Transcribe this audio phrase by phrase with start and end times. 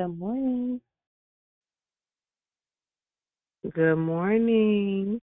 [0.00, 0.80] Good morning.
[3.74, 5.20] Good morning.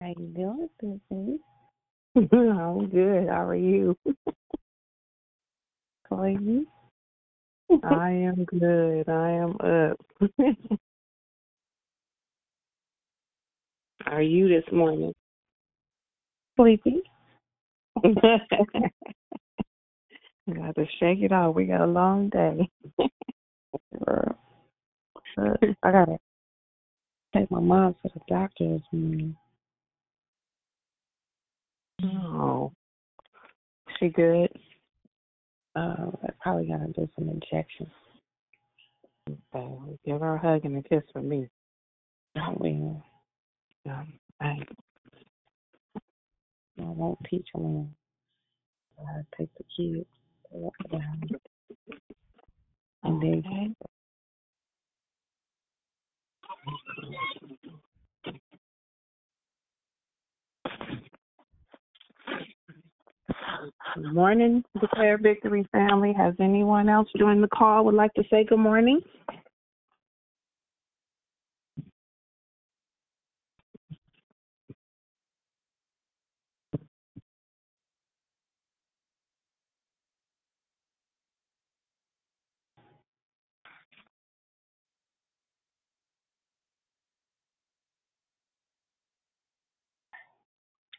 [0.00, 1.38] How you doing, Susie?
[2.32, 3.28] I'm good.
[3.28, 3.94] How are you?
[6.10, 6.66] You?
[7.82, 9.08] I am good.
[9.08, 10.00] I am up.
[14.04, 15.12] How are you this morning?
[16.56, 17.02] Sleepy?
[18.02, 18.40] got
[20.76, 21.54] to shake it off.
[21.54, 22.70] We got a long day.
[24.04, 24.38] Girl.
[25.36, 26.18] Uh, I gotta
[27.34, 29.36] take my mom to the doctor this morning.
[32.02, 32.72] Oh,
[33.98, 34.50] she good?
[35.76, 37.90] Uh, I probably gotta do some injections.
[39.28, 41.48] Okay, give her a hug and a kiss for me.
[42.36, 43.02] I will.
[43.86, 44.72] Um, thanks.
[46.78, 47.94] I won't teach them
[48.98, 50.06] how to take the kids
[50.50, 51.36] to walk around.
[53.04, 53.70] And then Okay.
[63.96, 66.12] Good morning, Declare Victory family.
[66.16, 69.00] Has anyone else joined the call would like to say good morning?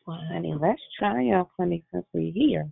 [0.05, 2.69] Well, honey, let's triumph, honey, since we're here.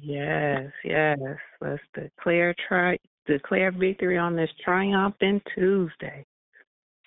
[0.00, 1.18] Yes, yes.
[1.60, 6.24] Let's declare tri- declare victory on this triumphant Tuesday.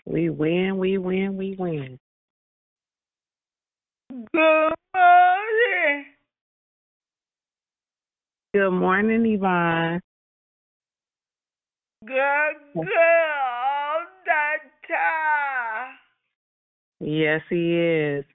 [0.05, 1.99] We win, we win, we win.
[4.09, 6.05] Good morning.
[8.53, 10.01] Good morning, Yvonne.
[12.05, 12.13] Good
[12.73, 15.97] girl all the time.
[16.99, 18.25] Yes, he is.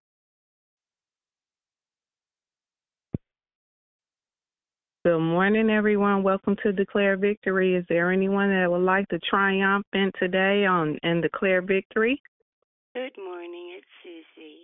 [5.07, 6.25] Good morning, everyone.
[6.25, 7.77] Welcome to Declare Victory.
[7.77, 12.21] Is there anyone that would like to triumphant today on and declare victory?
[12.93, 14.63] Good morning, it's Susie.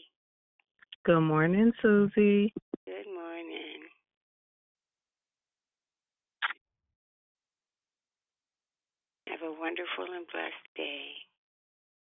[1.04, 2.52] Good morning, Susie.
[2.84, 3.82] Good morning.
[9.28, 11.06] Have a wonderful and blessed day.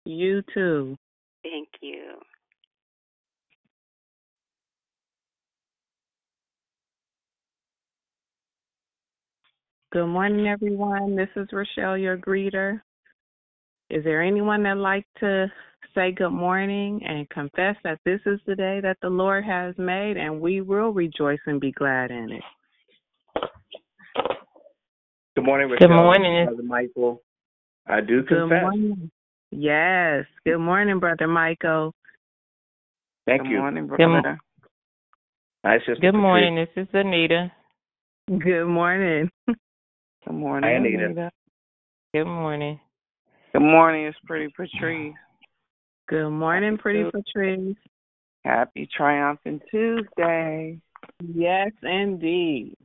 [0.05, 0.97] You too.
[1.43, 2.13] Thank you.
[9.91, 11.17] Good morning, everyone.
[11.17, 12.79] This is Rochelle, your greeter.
[13.89, 15.51] Is there anyone that'd like to
[15.93, 20.15] say good morning and confess that this is the day that the Lord has made
[20.15, 22.43] and we will rejoice and be glad in it?
[25.35, 26.45] Good morning, Good morning.
[26.45, 27.21] Brother Michael.
[27.85, 28.61] I do Good confess.
[28.61, 29.11] morning.
[29.51, 30.23] Yes.
[30.45, 31.93] Good morning, Brother Michael.
[33.25, 33.57] Thank Good you.
[33.57, 34.39] morning, Good mo- brother.
[35.65, 36.55] Hi, Sister Good morning.
[36.55, 37.51] This is Anita.
[38.29, 39.29] Good morning.
[40.31, 41.05] Good morning, Hi, Anita.
[41.07, 41.31] Anita.
[42.13, 42.79] Good morning.
[43.51, 45.13] Good morning, it's Pretty Patrice.
[46.07, 47.21] Good morning, Happy Pretty Tuesday.
[47.33, 47.75] Patrice.
[48.45, 50.79] Happy Triumphant Tuesday.
[51.35, 52.77] Yes, indeed.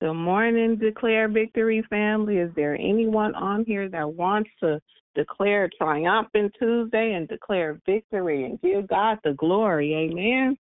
[0.00, 2.36] Good morning, Declare Victory family.
[2.36, 4.80] Is there anyone on here that wants to
[5.16, 9.92] declare triumphant Tuesday and declare victory and give God the glory?
[9.92, 10.56] Amen.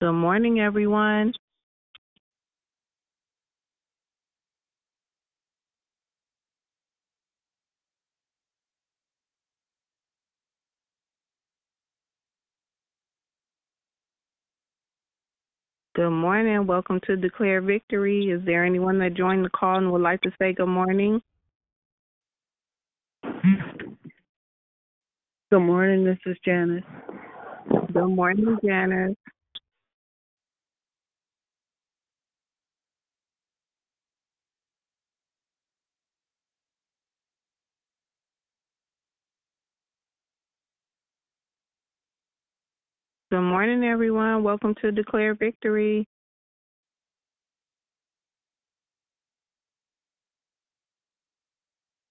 [0.00, 1.34] Good morning, everyone.
[15.94, 16.66] Good morning.
[16.66, 18.30] Welcome to Declare Victory.
[18.30, 21.20] Is there anyone that joined the call and would like to say good morning?
[25.50, 26.84] Good morning, this is Janice.
[27.92, 29.14] Good morning, Janice.
[43.32, 44.42] Good morning, everyone.
[44.42, 46.04] Welcome to Declare Victory.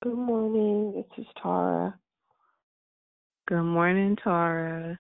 [0.01, 0.93] Good morning.
[0.95, 1.99] This is Tara.
[3.49, 4.97] Good morning, Tara.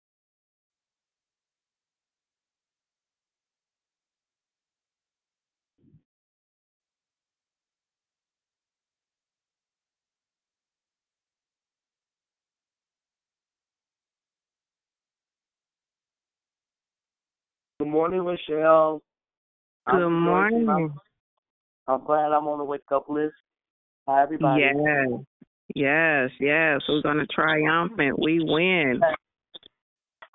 [17.83, 19.01] Good morning, Rochelle.
[19.87, 20.69] I'm Good morning.
[20.69, 20.93] I'm,
[21.85, 23.33] I'm glad I'm on the wake up list.
[24.07, 24.61] Hi, everybody.
[24.61, 25.19] Yes,
[25.75, 26.79] yes, yes.
[26.87, 28.17] We're gonna triumphant.
[28.17, 29.01] We win.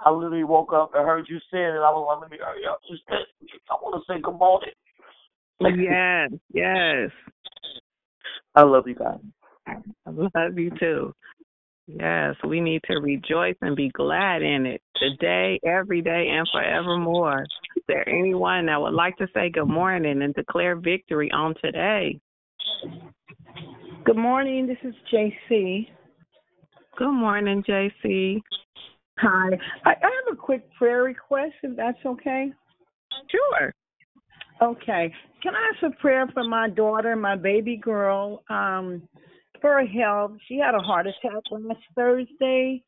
[0.00, 2.38] I literally woke up and heard you say it, and I was like, let me
[2.38, 2.80] uh, hurry up.
[2.86, 3.14] Just, uh,
[3.70, 4.68] I want to say good morning.
[5.88, 7.10] Yes, yes.
[8.56, 9.20] I love you guys.
[9.66, 11.14] I love you too.
[11.88, 17.46] Yes, we need to rejoice and be glad in it today, every day, and forevermore.
[17.76, 22.20] Is there anyone that would like to say good morning and declare victory on today?
[24.04, 24.66] Good morning.
[24.66, 25.88] This is JC.
[26.98, 28.42] Good morning, JC.
[29.20, 29.48] Hi.
[29.86, 32.52] I, I have a quick prayer request, if that's okay.
[33.30, 33.74] Sure.
[34.60, 35.10] Okay.
[35.42, 39.02] Can I ask a prayer for my daughter, my baby girl, um,
[39.60, 40.32] for her health?
[40.48, 42.82] She had a heart attack last Thursday,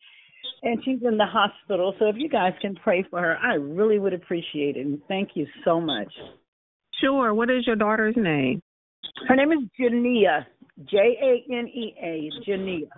[0.62, 1.94] and she's in the hospital.
[1.98, 4.86] So if you guys can pray for her, I really would appreciate it.
[4.86, 6.12] And thank you so much.
[7.00, 7.32] Sure.
[7.34, 8.62] What is your daughter's name?
[9.28, 10.46] Her name is Janea.
[10.88, 12.30] J A N E A.
[12.48, 12.88] Janea.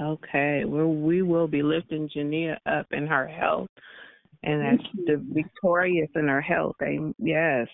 [0.00, 0.64] Okay.
[0.66, 3.68] Well, we will be lifting Janea up in her health,
[4.42, 6.76] and that's the victorious in her health.
[6.82, 7.68] Am- Yes.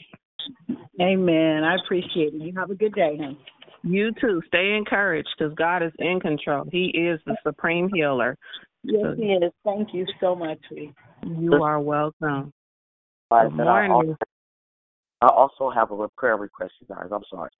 [1.01, 1.65] Amen.
[1.65, 2.41] I appreciate it.
[2.41, 3.39] You have a good day, honey.
[3.83, 4.43] You too.
[4.47, 6.65] Stay encouraged because God is in control.
[6.71, 8.37] He is the supreme healer.
[8.85, 9.53] Yes, he is.
[9.65, 10.95] Thank you so much, sweetie.
[11.27, 12.53] You are welcome.
[13.31, 13.93] I Good morning.
[13.93, 14.17] also,
[15.21, 17.09] I also have a prayer request, you guys.
[17.13, 17.51] I'm sorry.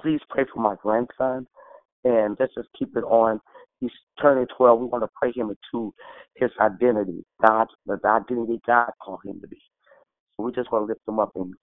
[0.00, 1.46] Please pray for my grandson,
[2.04, 3.40] and let's just keep it on.
[3.80, 3.90] He's
[4.20, 4.80] turning 12.
[4.80, 5.92] We want to pray him into
[6.36, 9.60] his identity, God, the identity God called him to be.
[10.36, 11.54] So we just want to lift him up and,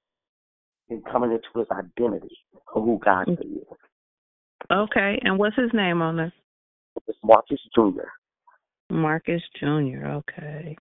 [0.90, 2.38] and coming into his identity
[2.76, 3.38] of who God mm.
[3.38, 3.78] said he is.
[4.72, 5.20] Okay.
[5.24, 6.32] And what's his name on this?
[7.08, 8.08] It's Marcus Jr.
[8.90, 10.06] Marcus Jr.
[10.06, 10.78] Okay.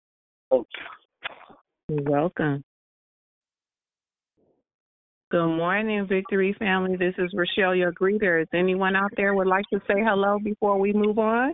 [0.50, 0.66] Thank
[1.88, 1.96] you.
[1.96, 2.64] You're welcome.
[5.30, 6.96] Good morning, Victory family.
[6.96, 8.40] This is Rochelle, your greeter.
[8.40, 11.52] Is anyone out there would like to say hello before we move on?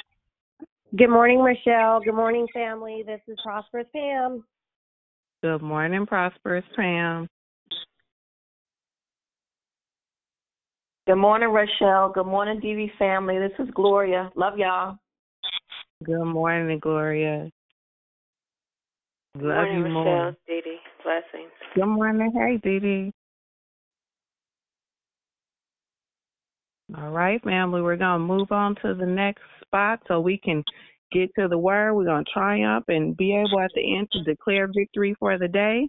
[0.96, 2.00] Good morning, Rochelle.
[2.00, 3.02] Good morning, family.
[3.04, 4.44] This is Prosperous Pam.
[5.42, 7.28] Good morning, Prosperous Pam.
[11.06, 12.10] Good morning, Rochelle.
[12.14, 13.38] Good morning, DV family.
[13.38, 14.32] This is Gloria.
[14.36, 14.96] Love y'all.
[16.02, 17.50] Good morning, Gloria.
[19.34, 19.92] Love Good morning, you Rochelle.
[19.92, 20.36] more.
[20.46, 20.78] Dee Dee.
[21.02, 21.52] Blessings.
[21.74, 22.32] Good morning.
[22.34, 23.12] Hey, Dee Dee.
[26.96, 27.82] All right, family.
[27.82, 30.64] We're going to move on to the next spot so we can
[31.12, 31.92] get to the word.
[31.92, 35.48] We're going to triumph and be able at the end to declare victory for the
[35.48, 35.86] day.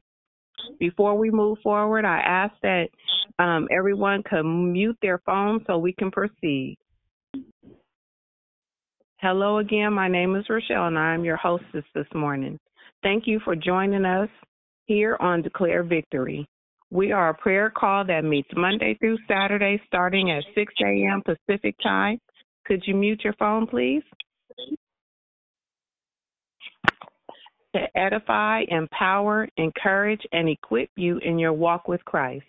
[0.79, 2.87] Before we move forward, I ask that
[3.39, 6.77] um, everyone can mute their phone so we can proceed.
[9.17, 9.93] Hello again.
[9.93, 12.59] My name is Rochelle, and I am your hostess this morning.
[13.01, 14.29] Thank you for joining us
[14.85, 16.47] here on Declare Victory.
[16.91, 21.23] We are a prayer call that meets Monday through Saturday starting at 6 a.m.
[21.25, 22.19] Pacific Time.
[22.65, 24.03] Could you mute your phone, please?
[27.75, 32.45] To edify, empower, encourage, and equip you in your walk with Christ.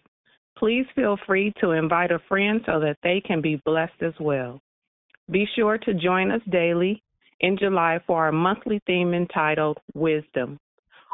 [0.57, 4.61] Please feel free to invite a friend so that they can be blessed as well.
[5.29, 7.03] Be sure to join us daily
[7.41, 10.61] in July for our monthly theme entitled Wisdom.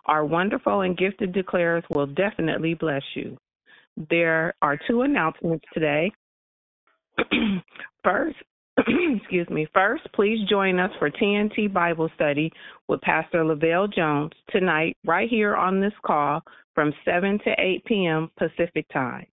[0.05, 3.39] Our wonderful and gifted declarers will definitely bless you.
[4.11, 6.13] There are two announcements today.
[8.05, 8.37] First,
[9.17, 9.67] excuse me.
[9.75, 12.51] First, please join us for TNT Bible study
[12.89, 16.41] with Pastor Lavelle Jones tonight, right here on this call
[16.75, 18.31] from 7 to 8 p.m.
[18.39, 19.27] Pacific Time.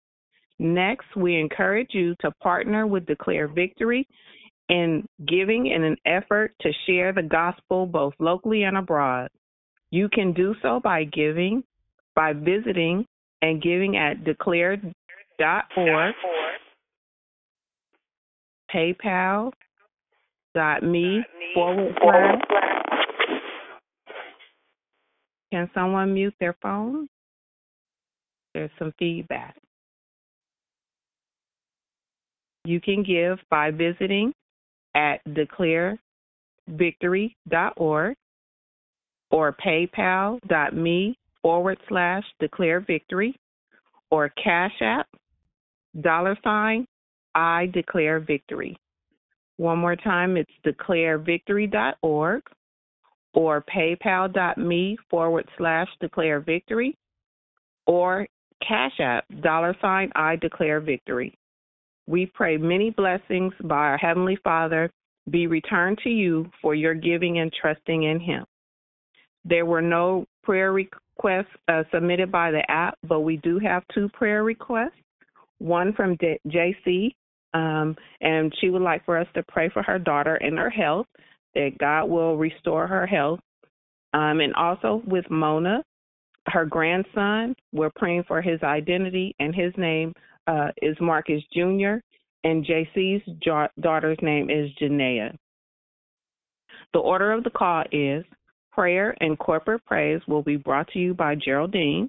[0.58, 4.08] Next, we encourage you to partner with Declare Victory
[4.68, 9.28] in giving in an effort to share the gospel both locally and abroad.
[9.90, 11.62] You can do so by giving,
[12.14, 13.06] by visiting
[13.42, 16.14] and giving at declared.org,
[18.74, 19.52] paypal.me
[21.54, 22.40] forward slash.
[25.52, 27.06] Can someone mute their phone?
[28.54, 29.54] There's some feedback.
[32.64, 34.32] You can give by visiting
[34.94, 38.16] at declarevictory.org
[39.30, 43.36] or paypal.me forward slash declare victory
[44.10, 45.06] or cash app
[46.00, 46.86] dollar sign
[47.36, 48.76] I declare victory.
[49.58, 52.42] One more time, it's declarevictory.org
[53.34, 56.96] or paypal.me forward slash declare victory
[57.86, 58.26] or
[58.66, 61.38] cash app dollar sign I declare victory.
[62.06, 64.90] We pray many blessings by our Heavenly Father
[65.30, 68.44] be returned to you for your giving and trusting in Him.
[69.44, 74.08] There were no prayer requests uh, submitted by the app, but we do have two
[74.10, 74.92] prayer requests.
[75.58, 77.14] One from JC,
[77.56, 81.06] um, and she would like for us to pray for her daughter and her health,
[81.54, 83.40] that God will restore her health.
[84.12, 85.82] Um, and also with Mona,
[86.48, 90.12] her grandson, we're praying for his identity, and his name
[90.46, 91.96] uh, is Marcus Jr.,
[92.44, 93.22] and JC's
[93.80, 95.34] daughter's name is Janea.
[96.92, 98.24] The order of the call is
[98.70, 102.08] prayer and corporate praise will be brought to you by Geraldine.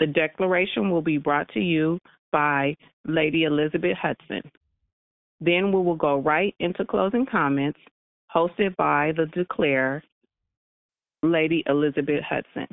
[0.00, 1.98] The declaration will be brought to you
[2.30, 4.42] by Lady Elizabeth Hudson.
[5.40, 7.78] Then we will go right into closing comments,
[8.34, 10.02] hosted by the declare,
[11.22, 12.66] Lady Elizabeth Hudson.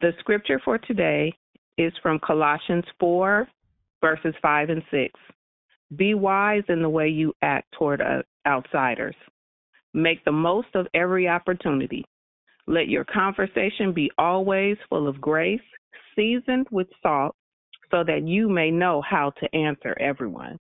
[0.00, 1.32] The scripture for today
[1.78, 3.48] is from Colossians 4,
[4.02, 5.12] verses 5 and 6.
[5.96, 9.14] Be wise in the way you act toward uh, outsiders.
[9.92, 12.04] Make the most of every opportunity.
[12.66, 15.60] Let your conversation be always full of grace,
[16.16, 17.36] seasoned with salt,
[17.90, 20.58] so that you may know how to answer everyone.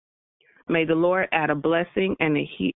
[0.69, 2.75] May the Lord add a blessing and a he-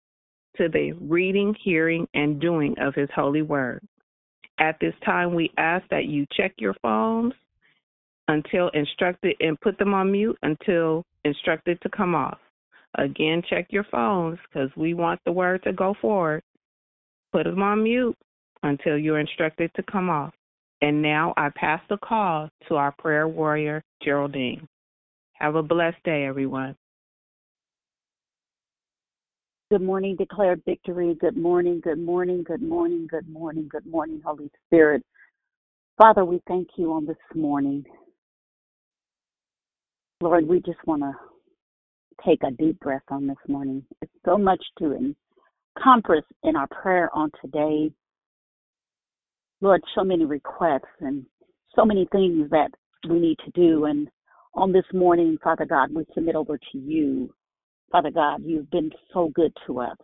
[0.57, 3.83] to the reading, hearing, and doing of his holy word.
[4.59, 7.35] At this time, we ask that you check your phones
[8.29, 12.39] until instructed and put them on mute until instructed to come off.
[12.97, 16.43] Again, check your phones because we want the word to go forward.
[17.33, 18.17] Put them on mute
[18.63, 20.33] until you're instructed to come off.
[20.83, 24.69] And now I pass the call to our prayer warrior, Geraldine.
[25.35, 26.77] Have a blessed day, everyone.
[29.71, 31.17] Good morning, declared victory.
[31.21, 35.03] Good morning, good morning, good morning, good morning, good morning, Holy Spirit.
[35.97, 37.85] Father, we thank you on this morning.
[40.21, 41.13] Lord, we just want to
[42.25, 43.85] take a deep breath on this morning.
[44.03, 45.15] It's so much to
[45.77, 47.91] encompass in our prayer on today.
[49.61, 51.25] Lord, so many requests and
[51.75, 52.71] so many things that
[53.09, 53.87] we need to do.
[53.87, 54.09] And
[54.55, 57.33] on this morning, Father God, we submit over to you.
[57.91, 59.97] Father God, you've been so good to us,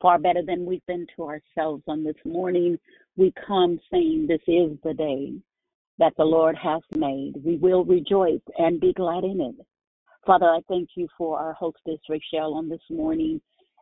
[0.00, 2.78] far better than we've been to ourselves on this morning.
[3.16, 5.32] We come saying this is the day
[5.98, 7.34] that the Lord has made.
[7.44, 9.66] We will rejoice and be glad in it.
[10.24, 13.40] Father, I thank you for our hostess, Rachel, on this morning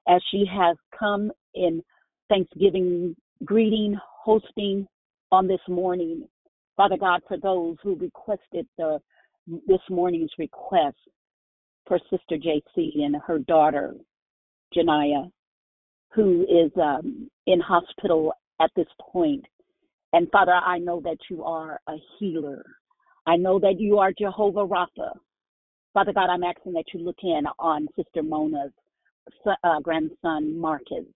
[0.09, 1.83] as she has come in
[2.29, 4.87] Thanksgiving greeting, hosting
[5.33, 6.27] on this morning.
[6.77, 8.99] Father God, for those who requested the
[9.67, 10.97] this morning's request
[11.87, 13.95] for Sister JC and her daughter,
[14.77, 15.31] Janea,
[16.13, 19.45] who is um, in hospital at this point.
[20.13, 22.65] And Father, I know that you are a healer.
[23.27, 25.13] I know that you are Jehovah Rapha.
[25.95, 28.73] Father God, I'm asking that you look in on Sister Mona's
[29.65, 31.07] uh, grandson, Marcus.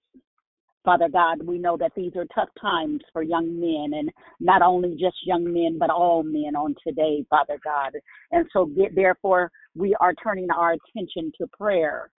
[0.84, 4.10] Father God, we know that these are tough times for young men, and
[4.40, 7.92] not only just young men, but all men on today, Father God.
[8.32, 12.10] And so, get, therefore, we are turning our attention to prayer.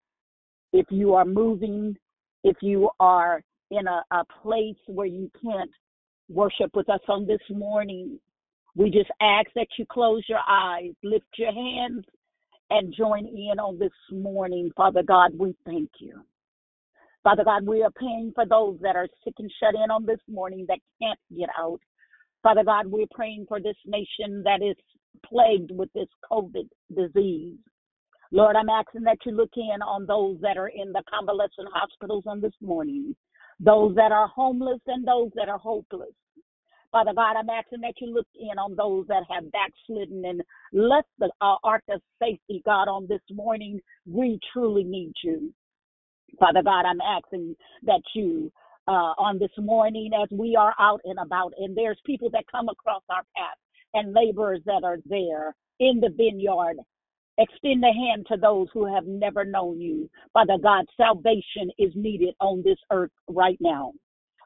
[0.74, 1.98] If you are moving,
[2.44, 3.42] if you are
[3.72, 5.72] in a, a place where you can't
[6.30, 8.20] worship with us on this morning,
[8.76, 12.06] we just ask that you close your eyes, lift your hands,
[12.70, 14.72] and join in on this morning.
[14.78, 16.22] Father God, we thank you.
[17.24, 20.20] Father God, we are praying for those that are sick and shut in on this
[20.28, 21.80] morning that can't get out.
[22.42, 24.76] Father God, we're praying for this nation that is
[25.26, 27.58] plagued with this COVID disease.
[28.32, 32.24] Lord, I'm asking that you look in on those that are in the convalescent hospitals
[32.26, 33.16] on this morning,
[33.60, 36.14] those that are homeless and those that are hopeless.
[36.92, 40.42] Father God, I'm asking that you look in on those that have backslidden and
[40.74, 43.80] left the uh, ark of safety, God, on this morning.
[44.06, 45.54] We truly need you.
[46.40, 48.52] Father God, I'm asking that you,
[48.88, 52.70] uh, on this morning, as we are out and about, and there's people that come
[52.70, 53.58] across our path
[53.94, 56.78] and laborers that are there in the vineyard,
[57.38, 60.10] extend a hand to those who have never known you.
[60.34, 63.94] Father God, salvation is needed on this earth right now.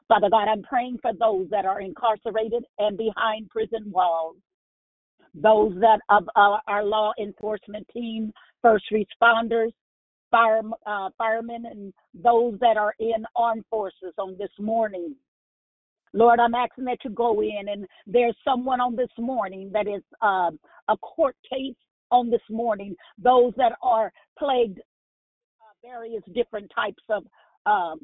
[0.08, 4.36] Father God, I'm praying for those that are incarcerated and behind prison walls,
[5.34, 9.72] those that of uh, our law enforcement team, first responders,
[10.36, 15.14] fire, uh, firemen and those that are in armed forces on this morning.
[16.12, 20.02] Lord, I'm asking that you go in, and there's someone on this morning that is
[20.22, 21.74] um, a court case
[22.10, 22.94] on this morning.
[23.18, 27.24] Those that are plagued uh, various different types of
[27.66, 28.00] um,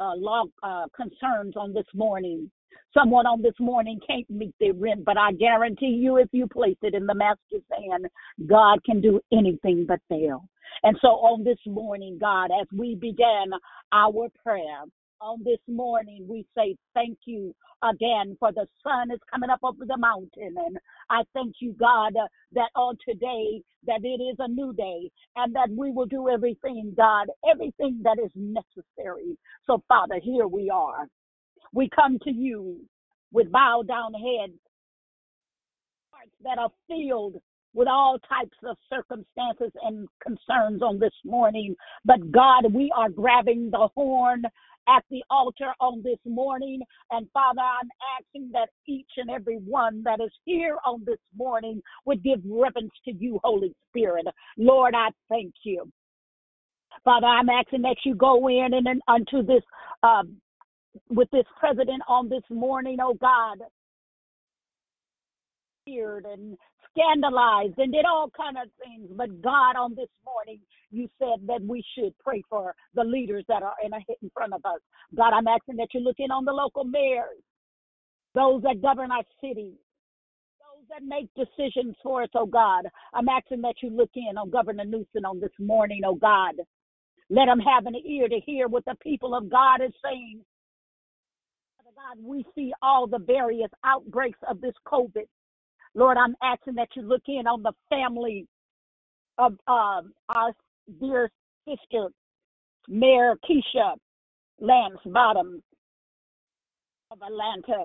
[0.00, 2.50] uh, law uh, concerns on this morning.
[2.92, 6.76] Someone on this morning can't meet their rent, but I guarantee you, if you place
[6.82, 8.06] it in the master's hand,
[8.46, 10.48] God can do anything but fail.
[10.82, 13.50] And so on this morning, God, as we began
[13.92, 14.84] our prayer,
[15.20, 19.84] on this morning, we say thank you again for the sun is coming up over
[19.86, 20.54] the mountain.
[20.56, 20.78] And
[21.10, 22.14] I thank you, God,
[22.52, 26.92] that on today, that it is a new day and that we will do everything,
[26.96, 29.38] God, everything that is necessary.
[29.66, 31.06] So, Father, here we are.
[31.72, 32.80] We come to you
[33.32, 34.58] with bowed down heads,
[36.12, 37.36] hearts that are filled
[37.76, 41.76] with all types of circumstances and concerns on this morning.
[42.06, 44.44] But God, we are grabbing the horn
[44.88, 46.80] at the altar on this morning.
[47.10, 51.82] And Father, I'm asking that each and every one that is here on this morning
[52.06, 54.26] would give reverence to you, Holy Spirit.
[54.56, 55.84] Lord, I thank you.
[57.04, 59.62] Father, I'm asking that you go in and, and unto this,
[60.02, 60.22] uh,
[61.10, 63.58] with this president on this morning, oh God
[65.86, 66.58] and
[66.96, 69.10] scandalized and did all kind of things.
[69.16, 73.62] But God, on this morning, you said that we should pray for the leaders that
[73.62, 74.80] are in, a, in front of us.
[75.14, 77.42] God, I'm asking that you look in on the local mayors,
[78.34, 79.74] those that govern our city,
[80.60, 82.84] those that make decisions for us, oh God.
[83.14, 86.54] I'm asking that you look in on Governor Newsom on this morning, oh God.
[87.28, 90.42] Let him have an ear to hear what the people of God is saying.
[91.96, 95.24] God, we see all the various outbreaks of this COVID.
[95.96, 98.46] Lord, I'm asking that you look in on the family
[99.38, 100.52] of um, our
[101.00, 101.30] dear
[101.68, 102.08] sister,
[102.88, 103.94] Mayor Keisha
[104.60, 105.62] Lance Bottoms
[107.10, 107.84] of Atlanta,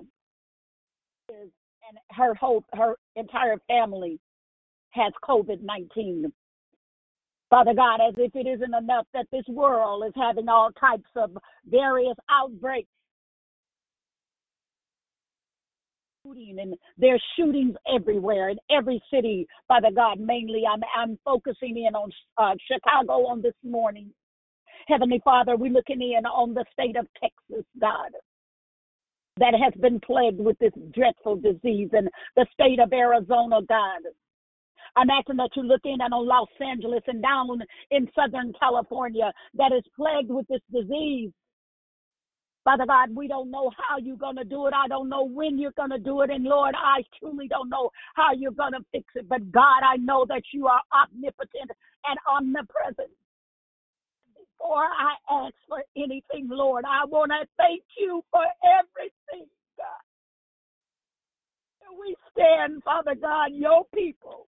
[1.30, 4.20] and her whole her entire family
[4.90, 6.32] has COVID nineteen.
[7.50, 11.36] Father God, as if it isn't enough that this world is having all types of
[11.66, 12.88] various outbreaks
[16.24, 22.10] and there's shootings everywhere in every city father god mainly i'm i'm focusing in on
[22.38, 24.08] uh, chicago on this morning
[24.86, 28.10] heavenly father we're looking in on the state of texas god
[29.38, 34.02] that has been plagued with this dreadful disease and the state of arizona god
[34.94, 39.72] I'm asking that you look in on Los Angeles and down in Southern California that
[39.72, 41.30] is plagued with this disease.
[42.64, 44.74] Father God, we don't know how you're going to do it.
[44.74, 46.30] I don't know when you're going to do it.
[46.30, 49.28] And Lord, I truly don't know how you're going to fix it.
[49.28, 51.70] But God, I know that you are omnipotent
[52.06, 53.10] and omnipresent.
[54.36, 58.44] Before I ask for anything, Lord, I want to thank you for
[58.78, 60.02] everything, God.
[61.98, 64.46] We stand, Father God, your people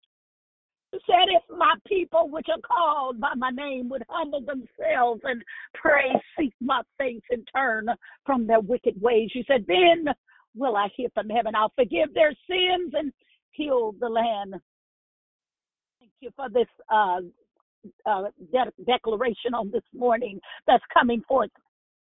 [1.06, 5.42] said, If my people, which are called by my name, would humble themselves and
[5.74, 7.86] pray, seek my face, and turn
[8.24, 10.06] from their wicked ways, you said, Then
[10.54, 11.54] will I hear from heaven.
[11.54, 13.12] I'll forgive their sins and
[13.52, 14.54] heal the land.
[16.00, 17.20] Thank you for this uh,
[18.06, 21.50] uh, de- declaration on this morning that's coming forth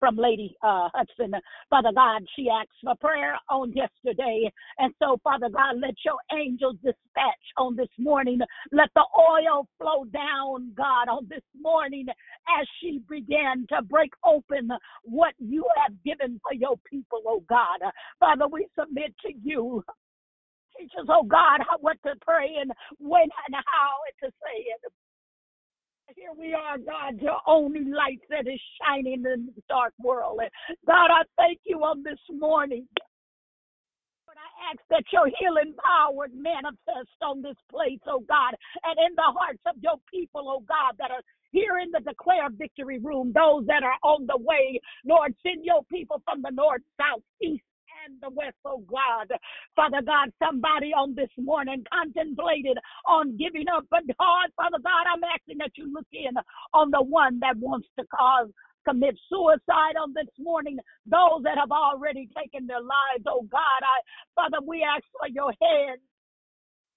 [0.01, 1.33] from Lady uh, Hudson.
[1.69, 4.51] Father God, she asked for prayer on yesterday.
[4.79, 8.39] And so, Father God, let your angels dispatch on this morning.
[8.71, 14.71] Let the oil flow down, God, on this morning as she began to break open
[15.03, 17.79] what you have given for your people, oh God.
[18.19, 19.83] Father, we submit to you.
[20.79, 24.91] Teach us, oh God, what to pray and when and how to say it.
[26.15, 30.39] Here we are, God, your only light that is shining in the dark world.
[30.41, 30.49] And
[30.85, 32.85] God, I thank you on this morning.
[34.27, 39.15] Lord, I ask that your healing power manifest on this place, oh God, and in
[39.15, 43.31] the hearts of your people, oh God, that are here in the declare victory room,
[43.33, 44.79] those that are on the way.
[45.05, 47.63] Lord, send your people from the north, south, east,
[48.05, 49.31] and the west, oh God.
[49.75, 55.23] Father God, somebody on this morning contemplated on giving up, but God, Father God, I'm
[55.23, 56.33] asking that you look in
[56.73, 58.49] on the one that wants to cause
[58.87, 63.97] commit suicide on this morning, those that have already taken their lives, oh God, I
[64.35, 65.99] Father, we ask for your hand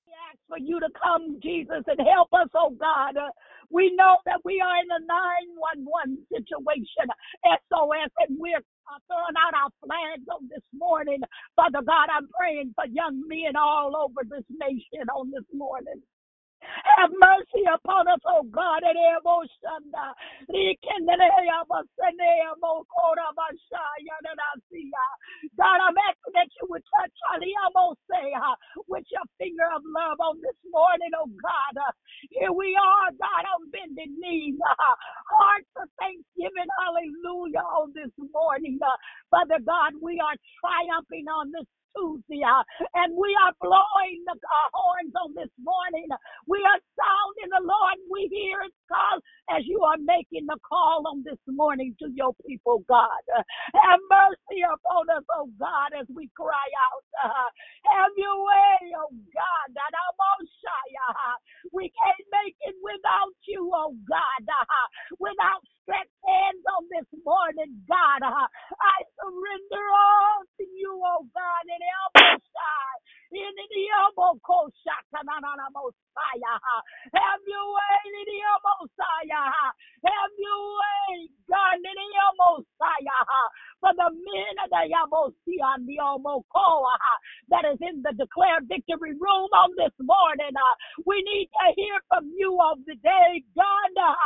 [0.07, 3.17] We ask for you to come, Jesus, and help us, oh God.
[3.71, 7.09] We know that we are in a 911 situation,
[7.73, 11.21] SOS, and we're uh, throwing out our flags on this morning.
[11.57, 16.03] Father God, I'm praying for young men all over this nation on this morning.
[16.99, 18.83] Have mercy upon us, oh God.
[18.85, 19.19] Eh,
[25.59, 27.15] God, I'm asking that you would touch
[28.89, 31.77] with your finger of love on this morning, oh God.
[32.31, 34.57] Here we are, God, on bending knees.
[35.31, 38.79] Hearts of thanksgiving, hallelujah, on this morning.
[39.31, 42.63] Father God, we are triumphing on this Tuesday, uh,
[43.01, 46.09] and we are blowing the uh, horns on this morning.
[46.47, 47.99] We are sounding the Lord.
[48.11, 49.19] We hear his call
[49.55, 53.23] as you are making the call on this morning to your people, God.
[53.75, 57.05] Have mercy upon us, oh God, as we cry out.
[57.25, 57.49] Uh,
[57.93, 59.69] have your way, oh God.
[61.73, 64.45] We can't make it without you, oh God.
[64.49, 64.87] Uh,
[65.21, 68.21] without stretched hands on this morning, God.
[68.25, 68.49] Uh,
[68.81, 72.97] I surrender all to you, oh God, in us, God.
[73.35, 74.41] In the elbow,
[75.77, 76.59] Messiah.
[77.15, 79.49] Have your way, Lydia Messiah.
[80.07, 83.23] Have your way, God, in Lydia Messiah.
[83.85, 87.19] For the men of the Yamosia and the Omokoa uh,
[87.53, 90.57] that is in the declared victory room on this morning.
[90.57, 90.77] Uh.
[91.05, 93.93] We need to hear from you of the day, God.
[94.01, 94.17] Uh,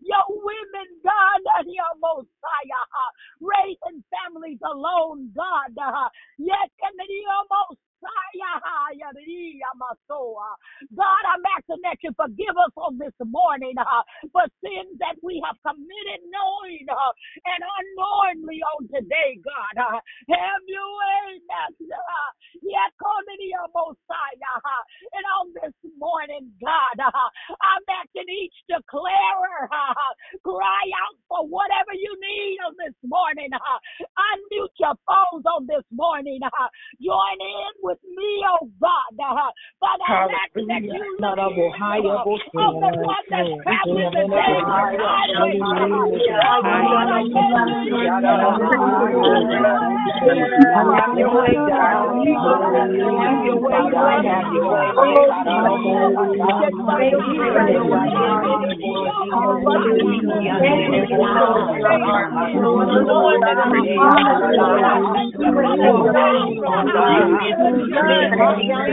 [0.00, 2.84] your women, God, and your Messiah.
[3.44, 5.76] Raising families alone, God.
[6.40, 7.08] Yet can the
[10.96, 15.42] God, I'm asking that you forgive us on this morning uh, for sins that we
[15.46, 17.12] have committed knowing uh,
[17.46, 19.74] and unknowingly on today, God.
[19.78, 21.94] Uh, have way, Master.
[21.96, 22.30] Uh,
[25.14, 27.10] and on this morning, God, uh,
[27.62, 29.94] I'm asking each declarer, uh,
[30.44, 33.50] cry out for whatever you need on this morning.
[33.54, 36.40] Unmute your phones on this morning.
[37.02, 39.12] Join in with me, oh God.
[39.18, 39.50] Uh,
[39.80, 44.62] Father, I'm asking that you look on the one that's traveling today.
[67.82, 68.92] Hallelujah.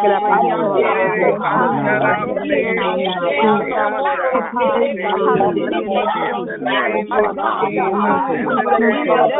[0.00, 0.40] que la paz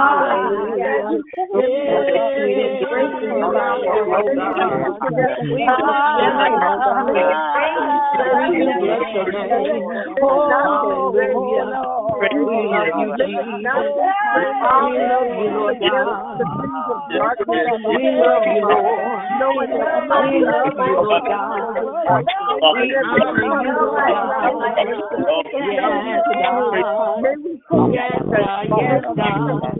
[27.92, 29.71] Yes, God, yes,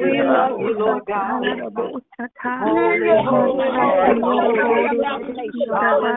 [0.00, 1.42] We love you, Lord God.
[2.46, 4.98] Holy, holy, holy, holy.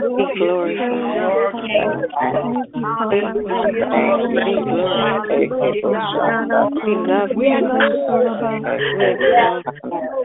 [0.07, 0.57] Thank you,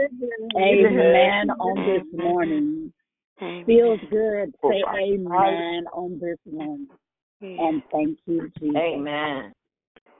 [0.57, 2.93] Amen on this morning.
[3.65, 4.53] Feels good.
[4.63, 6.87] Say amen on this morning.
[7.41, 8.75] And thank you, Jesus.
[8.75, 9.53] Amen.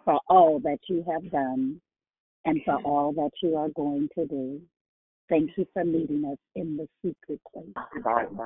[0.06, 1.82] For all that you have done
[2.46, 4.62] and for all that you are going to do.
[5.30, 7.68] Thank you for meeting us in the secret place.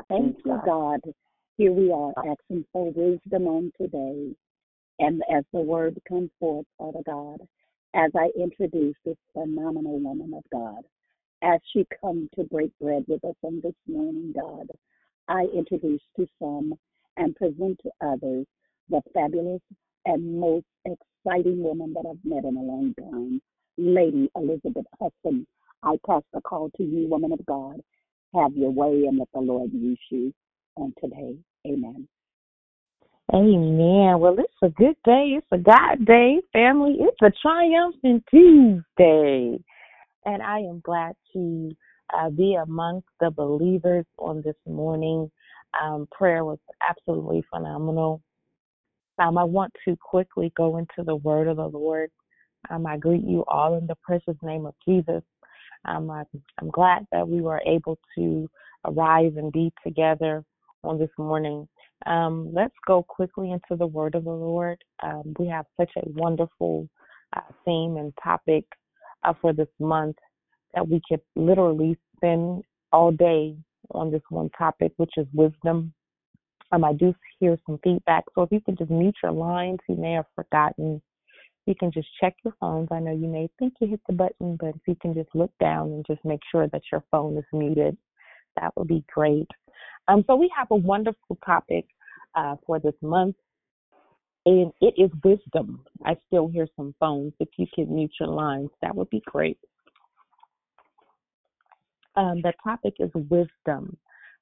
[0.10, 1.00] Thank you, God.
[1.58, 4.36] Here we are asking for wisdom on today.
[5.00, 7.40] And as the word comes forth, Father God,
[7.96, 10.84] as I introduce this phenomenal woman of God,
[11.42, 14.68] as she comes to break bread with us on this morning, God,
[15.28, 16.74] I introduce to some
[17.18, 18.46] and present to others
[18.90, 19.62] the fabulous
[20.06, 23.42] and most exciting woman that I've met in a long time,
[23.78, 25.48] Lady Elizabeth Hudson.
[25.84, 27.82] I pass the call to you, woman of God.
[28.34, 30.34] Have your way and let the Lord use you
[30.76, 31.36] on today.
[31.68, 32.08] Amen.
[33.34, 34.20] Amen.
[34.20, 35.38] Well, it's a good day.
[35.38, 36.98] It's a God day, family.
[37.00, 39.60] It's a triumphant Tuesday.
[40.26, 41.72] And I am glad to
[42.18, 45.30] uh, be amongst the believers on this morning.
[45.82, 48.22] Um, prayer was absolutely phenomenal.
[49.20, 52.10] Um, I want to quickly go into the word of the Lord.
[52.70, 55.24] Um, I greet you all in the precious name of Jesus.
[55.86, 56.24] Um, I,
[56.60, 58.50] I'm glad that we were able to
[58.86, 60.44] arise and be together
[60.84, 61.68] on this morning.
[62.06, 64.84] Um, let's go quickly into the word of the Lord.
[65.02, 66.88] Um, we have such a wonderful
[67.36, 68.66] uh, theme and topic
[69.24, 70.18] uh, for this month
[70.74, 73.56] that we could literally spend all day
[73.92, 75.94] on this one topic, which is wisdom.
[76.72, 79.96] Um, I do hear some feedback, so if you can just mute your lines, you
[79.96, 81.02] may have forgotten.
[81.66, 82.90] You can just check your phones.
[82.92, 85.52] I know you may think you hit the button, but if you can just look
[85.60, 87.98] down and just make sure that your phone is muted,
[88.60, 89.48] that would be great.
[90.08, 91.86] Um, so we have a wonderful topic
[92.36, 93.36] uh, for this month,
[94.46, 95.86] and it is wisdom.
[96.06, 97.34] I still hear some phones.
[97.40, 99.58] If you could mute your lines, that would be great.
[102.16, 103.98] Um, the topic is wisdom.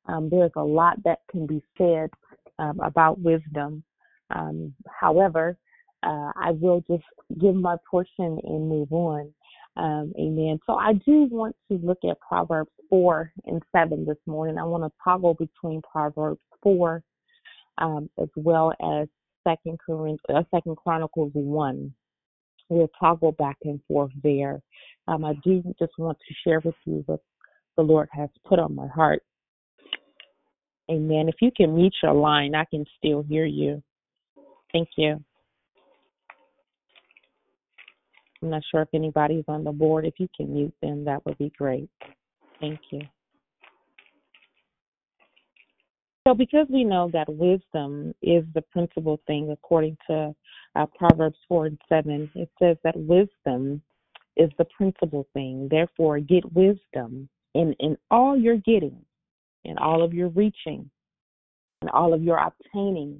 [0.08, 2.10] Um, there's a lot that can be said
[2.58, 3.84] um, about wisdom.
[4.32, 5.58] Um, however,
[6.04, 7.04] uh, I will just
[7.40, 9.34] give my portion and move on.
[9.78, 10.60] Um, amen.
[10.66, 14.58] So I do want to look at Proverbs 4 and 7 this morning.
[14.58, 17.02] I want to toggle between Proverbs 4
[17.78, 19.08] um, as well as
[19.48, 19.80] Second
[20.30, 21.94] uh, Second Chronicles 1.
[22.70, 24.62] We'll toggle back and forth there.
[25.08, 27.20] Um, I do just want to share with you what
[27.76, 29.24] the Lord has put on my heart.
[30.90, 31.28] Amen.
[31.28, 33.82] If you can mute your line, I can still hear you.
[34.72, 35.24] Thank you.
[38.42, 40.06] I'm not sure if anybody's on the board.
[40.06, 41.90] If you can mute them, that would be great.
[42.60, 43.02] Thank you.
[46.28, 50.36] So, because we know that wisdom is the principal thing, according to
[50.76, 53.82] uh, Proverbs 4 and 7, it says that wisdom
[54.38, 55.68] is the principal thing.
[55.70, 59.04] Therefore, get wisdom in, in all your getting,
[59.66, 60.90] in all of your reaching,
[61.82, 63.20] in all of your obtaining,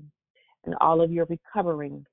[0.66, 2.06] in all of your recovering,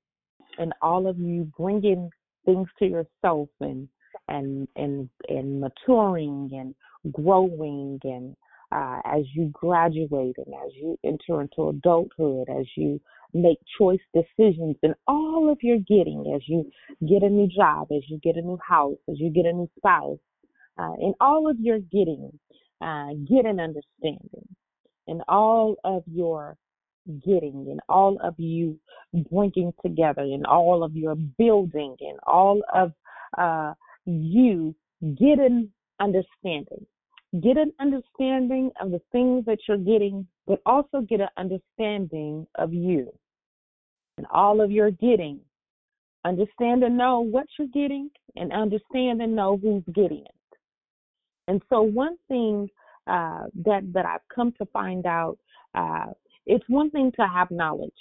[0.57, 2.09] in all of you bringing
[2.49, 3.87] things to yourself and
[4.27, 8.35] and and and maturing and growing and
[8.71, 13.01] uh, as you graduate and as you enter into adulthood, as you
[13.33, 16.69] make choice decisions and all of your getting, as you
[17.07, 19.67] get a new job, as you get a new house, as you get a new
[19.77, 20.19] spouse,
[20.77, 22.31] uh, in all of your getting,
[22.81, 24.47] uh, get an understanding.
[25.07, 26.55] In all of your
[27.09, 28.79] getting and all of you
[29.31, 32.91] bringing together and all of your building and all of
[33.37, 33.73] uh,
[34.05, 34.75] you
[35.17, 36.85] get an understanding.
[37.41, 42.73] Get an understanding of the things that you're getting, but also get an understanding of
[42.73, 43.11] you
[44.17, 45.39] and all of your getting.
[46.25, 50.57] Understand and know what you're getting and understand and know who's getting it.
[51.47, 52.67] And so, one thing
[53.07, 55.37] uh, that that I've come to find out
[55.73, 56.07] uh,
[56.49, 57.91] it's one thing to have knowledge.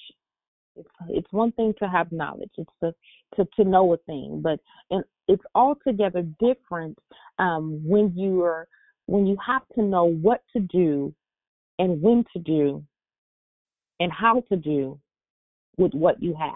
[0.75, 2.51] It's it's one thing to have knowledge.
[2.57, 2.93] It's to
[3.37, 4.59] to, to know a thing, but
[5.29, 6.99] it's altogether different
[7.39, 8.67] um, when you are
[9.07, 11.15] when you have to know what to do
[11.79, 12.83] and when to do
[14.01, 14.99] and how to do
[15.77, 16.55] with what you have.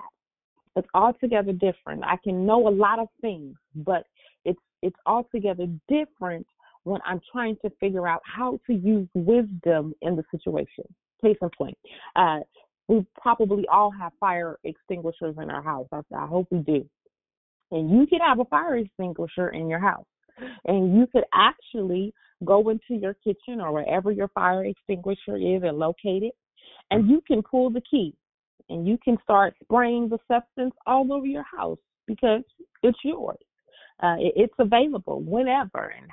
[0.77, 2.03] It's altogether different.
[2.05, 4.05] I can know a lot of things, but
[4.47, 6.47] it's it's altogether different
[6.85, 10.85] when I'm trying to figure out how to use wisdom in the situation.
[11.23, 11.79] Case in point,
[12.17, 12.41] uh,
[12.89, 15.87] we probably all have fire extinguishers in our house.
[15.93, 16.85] I, I hope we do.
[17.71, 20.05] And you could have a fire extinguisher in your house.
[20.67, 22.13] And you could actually
[22.45, 26.35] go into your kitchen or wherever your fire extinguisher is and locate it,
[26.91, 28.15] and you can pull the key
[28.69, 32.43] and you can start spraying the substance all over your house because
[32.83, 33.37] it's yours.
[34.03, 36.09] Uh, it, it's available whenever and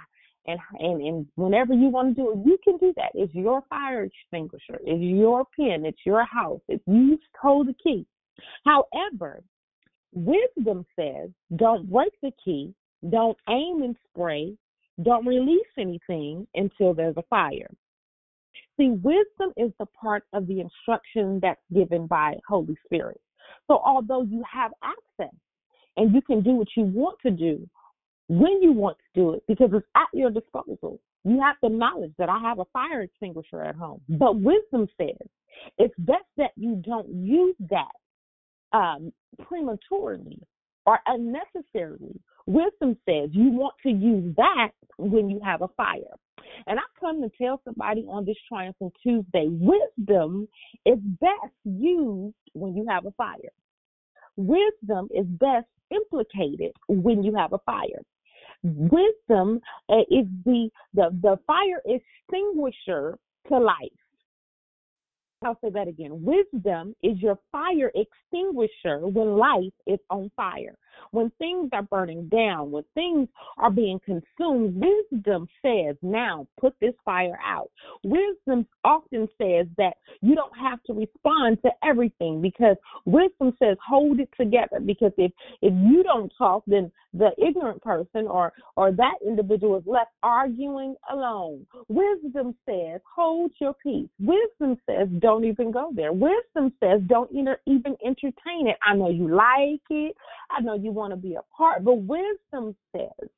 [0.49, 3.11] and and and whenever you want to do it, you can do that.
[3.13, 4.79] It's your fire extinguisher.
[4.85, 5.85] It's your pen.
[5.85, 6.61] It's your house.
[6.67, 8.05] It's you hold the key.
[8.65, 9.43] However,
[10.13, 12.73] wisdom says don't break the key,
[13.09, 14.55] don't aim and spray,
[15.03, 17.69] don't release anything until there's a fire.
[18.77, 23.19] See, wisdom is the part of the instruction that's given by Holy Spirit.
[23.67, 25.35] So although you have access
[25.97, 27.67] and you can do what you want to do,
[28.29, 30.99] when you want to do it because it's at your disposal.
[31.25, 34.01] You have the knowledge that I have a fire extinguisher at home.
[34.07, 35.27] But wisdom says
[35.77, 39.11] it's best that you don't use that um,
[39.41, 40.39] prematurely
[40.85, 42.21] or unnecessarily.
[42.45, 46.15] Wisdom says you want to use that when you have a fire.
[46.67, 50.47] And I come to tell somebody on this Triumphant Tuesday wisdom
[50.85, 53.51] is best used when you have a fire.
[54.35, 58.01] Wisdom is best implicated when you have a fire.
[58.63, 63.75] Wisdom is the, the the fire extinguisher to life.
[65.41, 66.23] I'll say that again.
[66.23, 70.75] Wisdom is your fire extinguisher when life is on fire.
[71.11, 73.27] When things are burning down, when things
[73.57, 77.69] are being consumed, wisdom says, now put this fire out.
[78.03, 82.75] Wisdom often says that you don't have to respond to everything because
[83.05, 85.31] wisdom says hold it together because if
[85.61, 90.95] if you don't talk then the ignorant person or or that individual is left arguing
[91.11, 91.65] alone.
[91.87, 94.09] Wisdom says hold your peace.
[94.19, 96.13] Wisdom says don't even go there.
[96.13, 98.77] Wisdom says don't even entertain it.
[98.83, 100.15] I know you like it.
[100.51, 103.29] I know you want to be a part, but wisdom says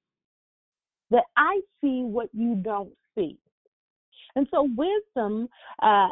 [1.09, 3.37] that I see what you don't see.
[4.35, 5.49] And so wisdom,
[5.81, 6.07] uh,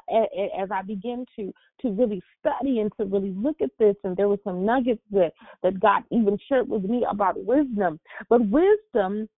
[0.59, 4.27] as I begin to to really study and to really look at this, and there
[4.27, 5.31] were some nuggets that
[5.63, 7.99] that God even shared with me about wisdom.
[8.27, 9.29] But wisdom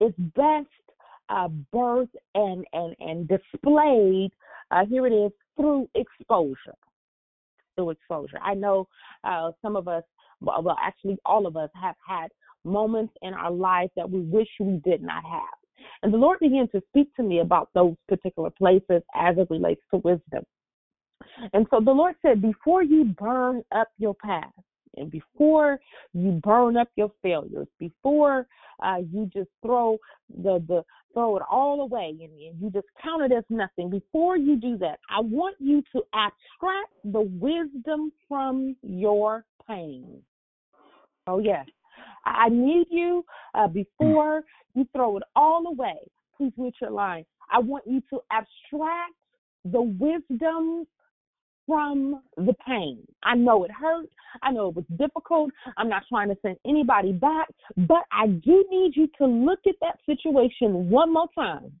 [0.00, 0.68] is best
[1.28, 4.30] uh, birthed and and and displayed.
[4.70, 6.74] Uh, here it is through exposure.
[7.76, 8.38] Through exposure.
[8.42, 8.86] I know
[9.24, 10.04] uh, some of us,
[10.44, 12.28] well, actually, all of us have had
[12.64, 15.42] moments in our lives that we wish we did not have.
[16.02, 19.82] And the Lord began to speak to me about those particular places as it relates
[19.92, 20.44] to wisdom.
[21.52, 24.52] And so the Lord said, before you burn up your past,
[24.96, 25.80] and before
[26.12, 28.46] you burn up your failures, before
[28.82, 29.98] uh, you just throw
[30.42, 30.82] the the
[31.12, 34.76] throw it all away and, and you just count it as nothing, before you do
[34.78, 40.22] that, I want you to abstract the wisdom from your pain.
[41.26, 41.66] Oh yes,
[42.24, 44.42] I need you uh, before
[44.74, 45.96] you throw it all away.
[46.36, 47.24] Please reach your line.
[47.50, 49.12] I want you to abstract
[49.64, 50.86] the wisdom
[51.66, 52.98] from the pain.
[53.22, 54.06] I know it hurt.
[54.42, 55.50] I know it was difficult.
[55.78, 59.76] I'm not trying to send anybody back, but I do need you to look at
[59.80, 61.72] that situation one more time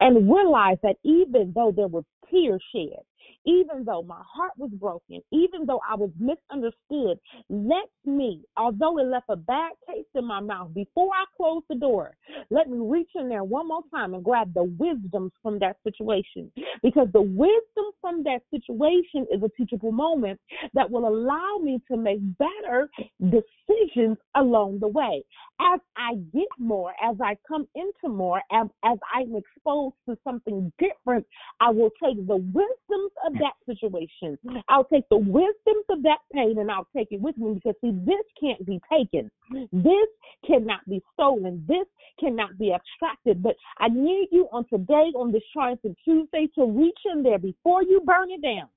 [0.00, 3.02] and realize that even though there was tears shed,
[3.46, 7.18] even though my heart was broken, even though I was misunderstood,
[7.48, 11.76] let me, although it left a bad taste in my mouth, before I close the
[11.76, 12.16] door,
[12.50, 16.50] let me reach in there one more time and grab the wisdom from that situation.
[16.82, 20.40] Because the wisdom from that situation is a teachable moment
[20.74, 22.88] that will allow me to make better
[23.20, 25.22] decisions along the way.
[25.60, 30.72] As I get more, as I come into more, as, as I'm exposed to something
[30.78, 31.26] different,
[31.60, 34.38] I will take the wisdoms of that situation.
[34.68, 37.92] I'll take the wisdoms of that pain and I'll take it with me because, see,
[38.04, 39.30] this can't be taken.
[39.72, 40.08] This
[40.46, 41.64] cannot be stolen.
[41.68, 41.86] This
[42.18, 43.42] cannot be abstracted.
[43.42, 47.82] But I need you on today, on this Triumphant Tuesday, to reach in there before
[47.82, 48.68] you burn it down,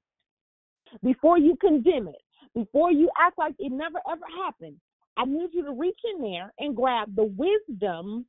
[1.04, 2.22] before you condemn it,
[2.54, 4.78] before you act like it never ever happened.
[5.18, 8.26] I need you to reach in there and grab the wisdom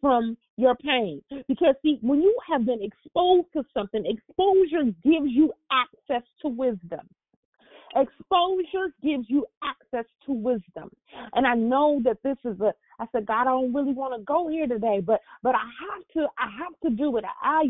[0.00, 1.22] from your pain.
[1.48, 7.08] Because, see, when you have been exposed to something, exposure gives you access to wisdom.
[7.96, 10.90] Exposure gives you access to wisdom.
[11.34, 14.24] And I know that this is a I said, God, I don't really want to
[14.24, 17.24] go here today, but but I have to I have to do it.
[17.42, 17.62] I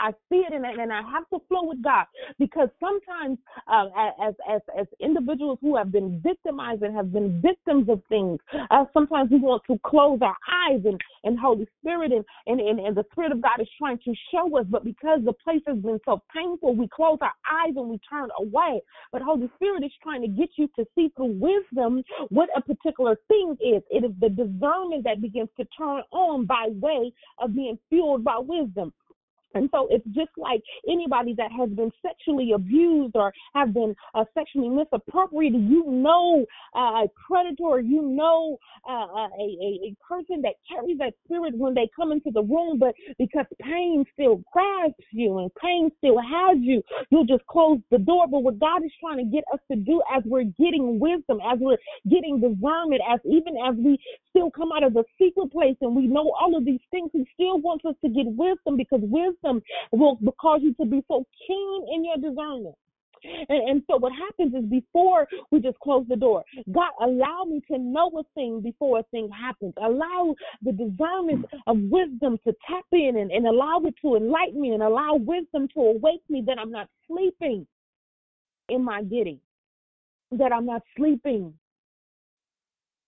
[0.00, 2.06] I see it and, and I have to flow with God
[2.38, 3.38] because sometimes
[3.68, 3.86] uh,
[4.22, 8.38] as as as individuals who have been victimized and have been victims of things,
[8.70, 10.36] uh, sometimes we want to close our
[10.70, 13.98] eyes and and Holy Spirit and, and and and the Spirit of God is trying
[14.04, 17.74] to show us, but because the place has been so painful, we close our eyes
[17.76, 18.80] and we turn away.
[19.12, 23.18] But Holy Spirit is trying to get you to see through wisdom what a particular
[23.28, 23.82] thing is.
[23.90, 28.38] It is the discernment that begins to turn on by way of being fueled by
[28.38, 28.92] wisdom.
[29.56, 34.24] And so it's just like anybody that has been sexually abused or have been uh,
[34.34, 35.62] sexually misappropriated.
[35.62, 36.44] You know
[36.74, 41.56] uh, a predator, you know uh, uh, a, a, a person that carries that spirit
[41.56, 46.18] when they come into the room, but because pain still grasps you and pain still
[46.18, 48.26] has you, you'll just close the door.
[48.28, 51.58] But what God is trying to get us to do as we're getting wisdom, as
[51.60, 51.78] we're
[52.08, 53.98] getting discernment, as even as we
[54.30, 57.26] still come out of the secret place and we know all of these things, He
[57.34, 61.24] still wants us to get wisdom because wisdom wisdom will cause you to be so
[61.46, 62.74] keen in your discernment.
[63.48, 67.60] And, and, so what happens is before we just close the door, God allow me
[67.70, 69.72] to know a thing before a thing happens.
[69.82, 74.72] Allow the discernment of wisdom to tap in and, and allow it to enlighten me
[74.72, 77.66] and allow wisdom to awake me that I'm not sleeping
[78.68, 79.40] in my getting,
[80.32, 81.54] that I'm not sleeping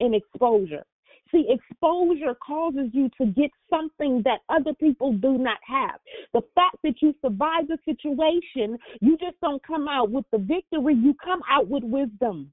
[0.01, 0.85] in exposure.
[1.31, 6.01] See, exposure causes you to get something that other people do not have.
[6.33, 10.95] The fact that you survive the situation, you just don't come out with the victory,
[10.95, 12.53] you come out with wisdom.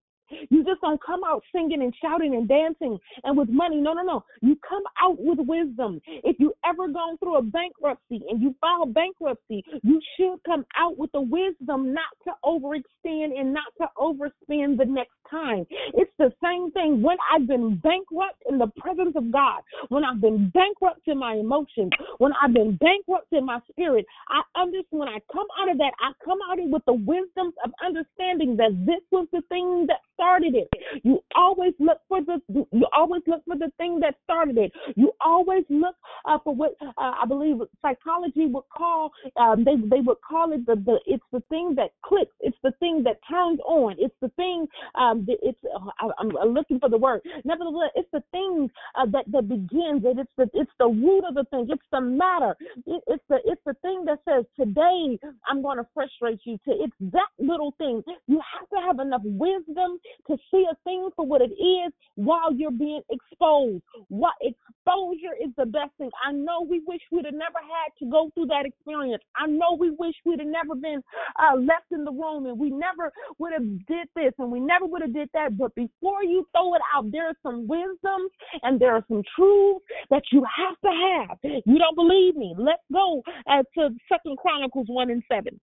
[0.49, 3.77] You just don't come out singing and shouting and dancing and with money.
[3.77, 4.23] No, no, no.
[4.41, 6.01] You come out with wisdom.
[6.07, 10.97] If you ever gone through a bankruptcy and you file bankruptcy, you should come out
[10.97, 15.65] with the wisdom not to overextend and not to overspend the next time.
[15.93, 20.21] It's the same thing when I've been bankrupt in the presence of God, when I've
[20.21, 24.05] been bankrupt in my emotions, when I've been bankrupt in my spirit.
[24.29, 27.71] I understand when I come out of that, I come out with the wisdom of
[27.83, 30.69] understanding that this was the thing that started it.
[31.03, 34.71] You always look for the you always look for the thing that started it.
[34.95, 35.95] You always look
[36.25, 40.65] uh, for what uh, I believe psychology would call um, they they would call it
[40.65, 42.33] the, the it's the thing that clicks.
[42.39, 43.95] It's the thing that turns on.
[43.99, 47.21] It's the thing um, it's uh, I'm looking for the word.
[47.43, 50.17] Nevertheless, it's the thing uh, that that begins it.
[50.19, 51.67] It's the it's the root of the thing.
[51.69, 52.55] It's the matter.
[52.85, 56.57] It, it's the it's the thing that says today I'm going to frustrate you.
[56.65, 58.03] To it's that little thing.
[58.27, 62.53] You have to have enough wisdom to see a thing for what it is while
[62.53, 63.83] you're being exposed.
[64.09, 66.09] What exposure is the best thing.
[66.25, 69.23] I know we wish we'd have never had to go through that experience.
[69.35, 71.01] I know we wish we'd have never been
[71.39, 74.85] uh, left in the room and we never would have did this and we never
[74.85, 75.57] would have did that.
[75.57, 78.27] But before you throw it out, there are some wisdom
[78.63, 81.37] and there are some truths that you have to have.
[81.65, 82.55] You don't believe me?
[82.57, 85.59] Let's go uh, to Second Chronicles one and seven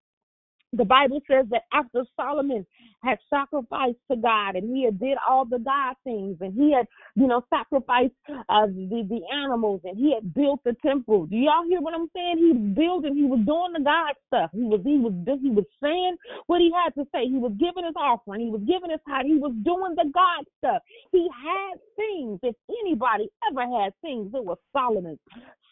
[0.72, 2.66] the Bible says that after Solomon
[3.02, 6.86] had sacrificed to God and he had did all the God things and he had,
[7.14, 11.26] you know, sacrificed uh, the the animals and he had built the temple.
[11.26, 12.38] Do y'all hear what I'm saying?
[12.38, 14.50] He was building, he was doing the God stuff.
[14.52, 16.16] He was he was he was saying
[16.46, 17.24] what he had to say.
[17.26, 18.40] He was giving his offering.
[18.40, 19.26] He was giving his heart.
[19.26, 20.82] He was doing the God stuff.
[21.12, 22.40] He had things.
[22.42, 25.18] If anybody ever had things, it was Solomon.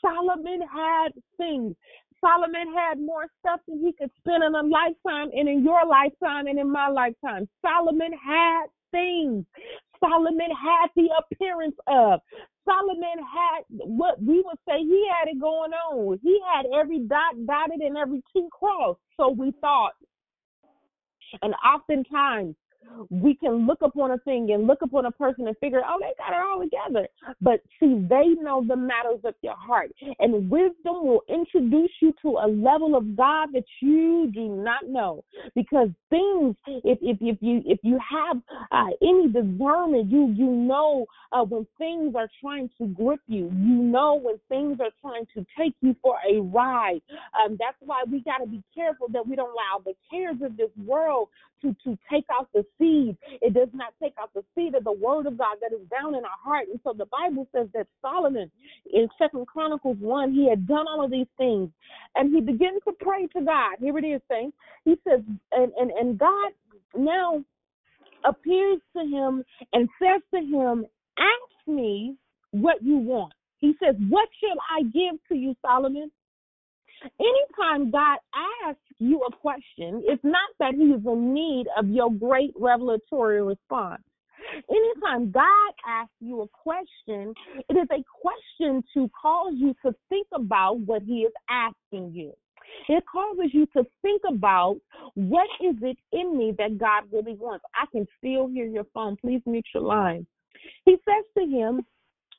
[0.00, 1.74] Solomon had things.
[2.20, 6.46] Solomon had more stuff than he could spend in a lifetime and in your lifetime
[6.46, 7.48] and in my lifetime.
[7.62, 9.44] Solomon had things.
[10.00, 12.20] Solomon had the appearance of.
[12.64, 16.18] Solomon had what we would say he had it going on.
[16.22, 19.92] He had every dot dotted and every T crossed, so we thought.
[21.42, 22.56] And oftentimes
[23.10, 26.12] we can look upon a thing and look upon a person and figure, oh, they
[26.18, 27.08] got it all together.
[27.40, 29.90] But see, they know the matters of your heart.
[30.18, 35.24] And wisdom will introduce you to a level of God that you do not know.
[35.54, 38.38] Because things, if if, if you if you have
[38.72, 43.46] uh, any discernment, you you know uh, when things are trying to grip you.
[43.46, 47.00] You know when things are trying to take you for a ride.
[47.44, 50.56] Um, that's why we got to be careful that we don't allow the cares of
[50.56, 51.28] this world
[51.62, 53.16] to to take out the seed.
[53.42, 56.14] It does not take out the seed of the word of God that is down
[56.14, 56.66] in our heart.
[56.70, 58.50] And so the Bible says that Solomon
[58.92, 61.70] in Second Chronicles one, he had done all of these things,
[62.14, 63.76] and he began to pray to God.
[63.80, 64.52] Here it is, saying
[64.84, 65.20] he says,
[65.52, 66.52] and and and God
[66.96, 67.44] now
[68.24, 70.84] appears to him and says to him,
[71.18, 72.16] "Ask me
[72.50, 76.10] what you want." He says, "What shall I give to you, Solomon?"
[77.02, 78.18] Anytime God
[78.66, 83.42] asks you a question, it's not that He is in need of your great revelatory
[83.42, 84.02] response.
[84.70, 87.34] Anytime God asks you a question,
[87.68, 92.32] it is a question to cause you to think about what He is asking you.
[92.88, 94.76] It causes you to think about
[95.14, 97.64] what is it in me that God really wants.
[97.74, 99.16] I can still hear your phone.
[99.16, 100.26] Please mute your line.
[100.84, 101.82] He says to him,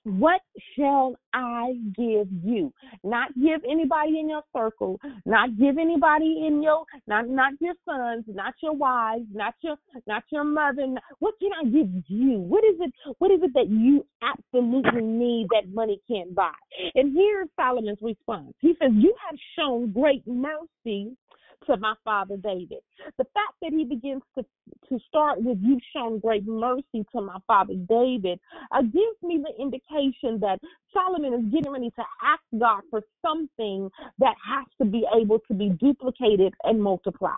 [0.08, 0.42] what
[0.76, 2.72] shall I give you?
[3.04, 8.24] Not give anybody in your circle, not give anybody in your not not your sons,
[8.28, 10.88] not your wives, not your not your mother.
[11.20, 12.40] What can I give you?
[12.40, 16.52] What is it what is it that you absolutely need that money can't buy?
[16.96, 18.54] And here's Solomon's response.
[18.60, 21.18] He says, You have shown great mercy
[21.66, 22.80] to my father David.
[23.18, 24.46] The fact that he begins to
[24.90, 28.40] to start with you've shown great mercy to my father David
[28.72, 30.60] uh, gives me the indication that
[30.94, 35.54] Solomon is getting ready to ask God for something that has to be able to
[35.56, 37.38] be duplicated and multiplied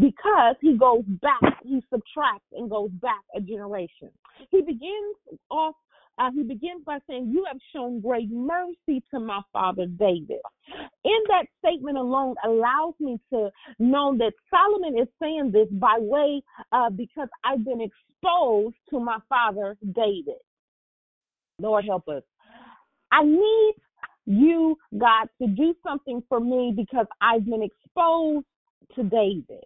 [0.00, 4.10] because he goes back, he subtracts and goes back a generation.
[4.50, 5.16] He begins
[5.50, 5.74] off
[6.18, 10.40] uh, he begins by saying, You have shown great mercy to my father David.
[11.04, 16.42] In that statement alone allows me to know that Solomon is saying this by way
[16.72, 20.40] uh, because I've been exposed to my father David.
[21.60, 22.22] Lord help us.
[23.12, 23.74] I need
[24.26, 28.46] you, God, to do something for me because I've been exposed
[28.96, 29.64] to David.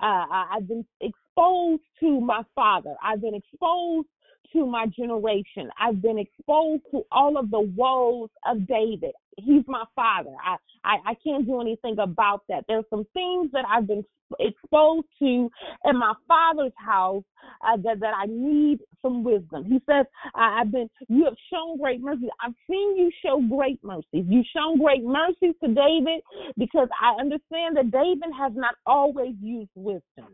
[0.00, 2.94] Uh, I've been exposed to my father.
[3.02, 4.08] I've been exposed
[4.54, 5.70] into my generation.
[5.78, 9.12] I've been exposed to all of the woes of David.
[9.36, 10.34] He's my father.
[10.44, 12.64] I, I, I can't do anything about that.
[12.68, 14.04] There's some things that I've been
[14.40, 15.50] exposed to
[15.84, 17.24] in my father's house
[17.66, 19.64] uh, that, that I need some wisdom.
[19.64, 22.28] He says, I've been, you have shown great mercy.
[22.44, 24.24] I've seen you show great mercy.
[24.28, 26.22] You've shown great mercy to David
[26.56, 30.28] because I understand that David has not always used wisdom.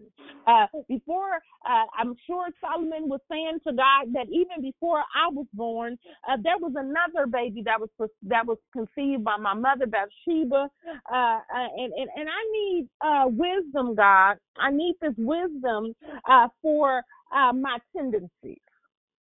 [0.46, 1.36] Uh, before,
[1.68, 6.36] uh, I'm sure Solomon was saying to God that even before I was born, uh,
[6.42, 7.88] there was another baby that was
[8.22, 10.68] that was conceived by my mother Bathsheba,
[11.12, 11.40] uh, uh,
[11.76, 14.36] and, and and I need uh, wisdom, God.
[14.58, 15.94] I need this wisdom
[16.28, 17.02] uh, for
[17.34, 18.58] uh, my tendencies.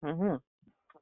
[0.04, 0.36] Mm-hmm.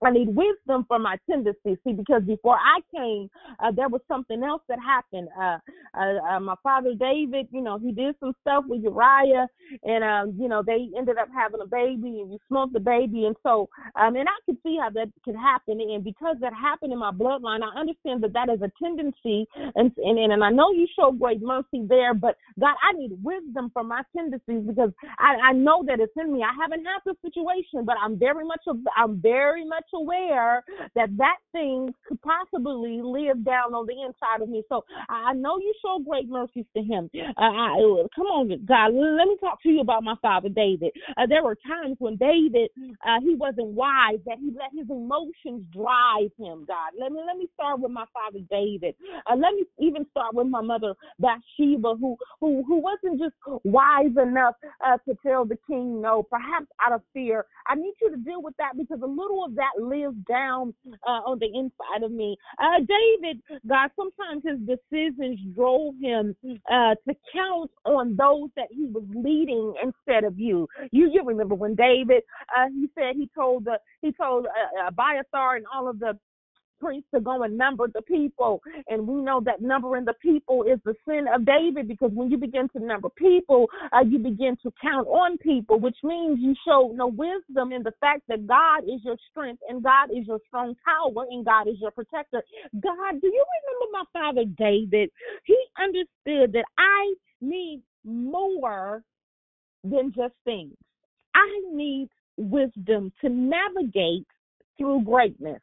[0.05, 1.77] I need wisdom for my tendencies.
[1.85, 3.29] See, because before I came,
[3.59, 5.29] uh, there was something else that happened.
[5.39, 5.57] Uh,
[5.97, 9.47] uh, uh, my father David, you know, he did some stuff with Uriah,
[9.83, 13.25] and um, you know, they ended up having a baby, and you smoked the baby,
[13.25, 16.93] and so, um, and I could see how that could happen, and because that happened
[16.93, 20.71] in my bloodline, I understand that that is a tendency, and and and I know
[20.71, 25.49] you show great mercy there, but God, I need wisdom for my tendencies because I
[25.49, 26.43] I know that it's in me.
[26.43, 28.61] I haven't had the situation, but I'm very much
[28.97, 30.63] I'm very much aware
[30.95, 34.63] that that thing could possibly live down on the inside of me.
[34.69, 37.09] So I know you show great mercies to him.
[37.15, 37.77] Uh, I,
[38.15, 40.91] come on, God, let me talk to you about my father David.
[41.17, 42.69] Uh, there were times when David
[43.05, 46.65] uh, he wasn't wise, that he let his emotions drive him.
[46.67, 48.95] God, let me let me start with my father David.
[49.29, 54.15] Uh, let me even start with my mother Bathsheba, who who who wasn't just wise
[54.21, 57.45] enough uh, to tell the king no, perhaps out of fear.
[57.67, 60.73] I need you to deal with that because a little of that lives down
[61.07, 62.37] uh, on the inside of me.
[62.59, 66.35] Uh, David, God, sometimes his decisions drove him
[66.71, 70.67] uh, to count on those that he was leading instead of you.
[70.91, 72.23] You, you remember when David,
[72.57, 76.17] uh, he said he told the he told uh, Abiathar and all of the
[76.83, 78.61] priests to go and number the people.
[78.87, 82.37] And we know that numbering the people is the sin of David because when you
[82.37, 86.91] begin to number people, uh, you begin to count on people, which means you show
[86.93, 90.75] no wisdom in the fact that God is your strength and God is your strong
[90.83, 92.41] tower and God is your protector.
[92.79, 95.09] God, do you remember my father David?
[95.45, 99.03] He understood that I need more
[99.83, 100.73] than just things.
[101.35, 104.27] I need wisdom to navigate
[104.77, 105.61] through greatness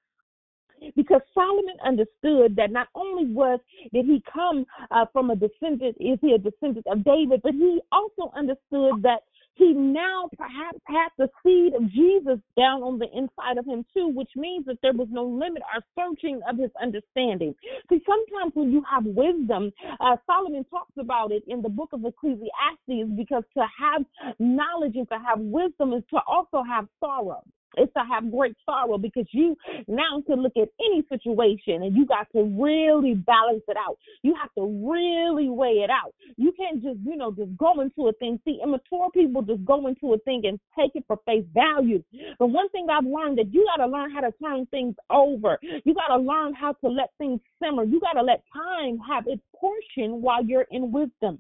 [0.97, 3.61] because Solomon understood that not only was
[3.93, 7.81] did he come uh, from a descendant, is he a descendant of David, but he
[7.93, 9.21] also understood that
[9.55, 14.09] he now perhaps had the seed of Jesus down on the inside of him too,
[14.09, 17.55] which means that there was no limit or searching of his understanding.
[17.91, 19.71] See, sometimes when you have wisdom,
[20.01, 24.05] uh, Solomon talks about it in the book of Ecclesiastes because to have
[24.39, 27.43] knowledge and to have wisdom is to also have sorrow
[27.77, 29.57] it's to have great sorrow because you
[29.87, 33.99] now can look at any situation and you got to really balance it out.
[34.23, 36.15] You have to really weigh it out.
[36.37, 38.41] You can't just, you know, just go into a thing.
[38.45, 42.03] See, immature people just go into a thing and take it for face value.
[42.39, 45.59] But one thing I've learned that you got to learn how to turn things over.
[45.85, 47.85] You got to learn how to let things simmer.
[47.85, 51.39] You got to let time have its portion while you're in wisdom.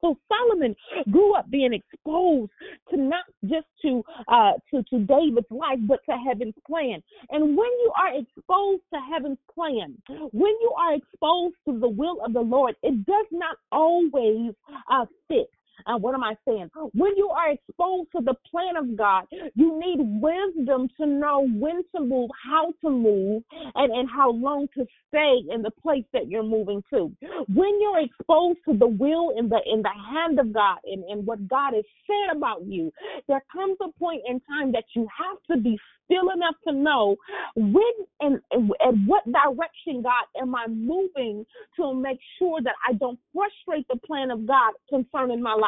[0.00, 0.74] So Solomon
[1.10, 2.50] grew up being exposed
[2.90, 7.02] to not just to uh, to to David's life, but to heaven's plan.
[7.30, 12.18] And when you are exposed to heaven's plan, when you are exposed to the will
[12.24, 14.52] of the Lord, it does not always
[14.90, 15.48] uh, fit.
[15.86, 16.70] Uh, what am I saying?
[16.94, 19.24] When you are exposed to the plan of God,
[19.54, 23.42] you need wisdom to know when to move, how to move,
[23.74, 27.12] and, and how long to stay in the place that you're moving to.
[27.48, 31.26] When you're exposed to the will in the in the hand of God and, and
[31.26, 32.92] what God has said about you,
[33.28, 37.16] there comes a point in time that you have to be still enough to know
[37.56, 37.82] when
[38.20, 41.44] and, and, and what direction, God, am I moving
[41.76, 45.65] to make sure that I don't frustrate the plan of God concerning my life.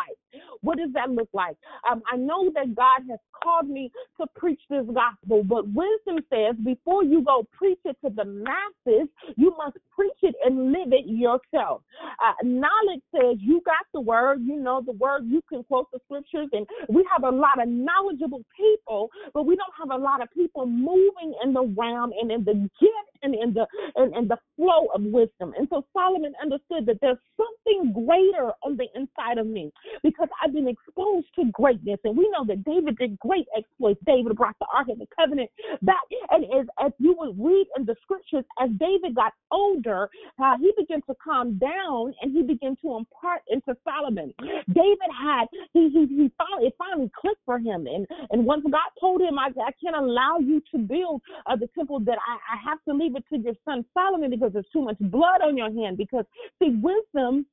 [0.61, 1.57] What does that look like?
[1.91, 3.91] Um, I know that God has called me
[4.21, 9.09] to preach this gospel, but wisdom says before you go preach it to the masses,
[9.37, 11.83] you must preach it and live it yourself.
[12.03, 15.99] Uh, knowledge says you got the word, you know the word, you can quote the
[16.05, 20.23] scriptures, and we have a lot of knowledgeable people, but we don't have a lot
[20.23, 23.67] of people moving in the realm and in the gift and in the
[23.97, 25.55] and, and the flow of wisdom.
[25.57, 29.71] And so Solomon understood that there's something greater on the inside of me
[30.03, 31.99] because I've been exposed to greatness.
[32.05, 34.01] And we know that David did great exploits.
[34.07, 35.51] David brought the Ark of the Covenant
[35.83, 36.03] back.
[36.31, 40.09] And as, as you would read in the scriptures, as David got older,
[40.43, 44.33] uh, he began to calm down and he began to impart into Solomon.
[44.73, 48.91] David had he he, he finally it finally clicked for him, and and once God
[49.01, 52.71] told him, I I can't allow you to build uh, the temple, that I, I
[52.71, 55.73] have to leave it to your son Solomon because there's too much blood on your
[55.73, 55.97] hand.
[55.97, 56.25] Because
[56.63, 57.47] see, wisdom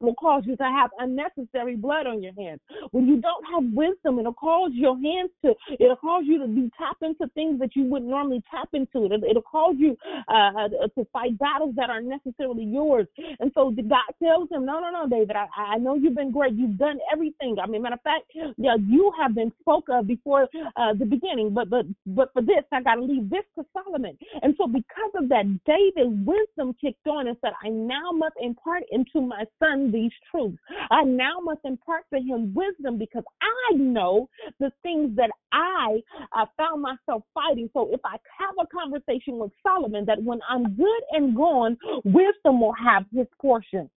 [0.00, 2.60] will cause you to have unnecessary blood on your hands.
[2.92, 6.70] When you don't have wisdom, it'll cause your hands to, it'll cause you to be
[6.78, 9.04] tap into things that you wouldn't normally tap into.
[9.06, 9.96] It'll, it'll cause you
[10.28, 13.06] uh, to fight battles that aren't necessarily yours.
[13.40, 16.54] And so God tells him, no, no, no, David, I, I know you've been great.
[16.54, 17.56] You've done everything.
[17.62, 18.24] I mean, matter of fact,
[18.56, 22.64] yeah, you have been spoke of before uh, the beginning, but but but for this,
[22.72, 24.16] I got to leave this to Solomon.
[24.42, 28.84] And so because of that, David wisdom kicked on and said, I now must impart
[28.90, 30.58] into my son these truths.
[30.90, 34.28] I now must impart to him wisdom because I know
[34.60, 36.00] the things that I
[36.36, 37.68] uh, found myself fighting.
[37.72, 42.60] So if I have a conversation with Solomon, that when I'm good and gone, wisdom
[42.60, 43.90] will have his portion.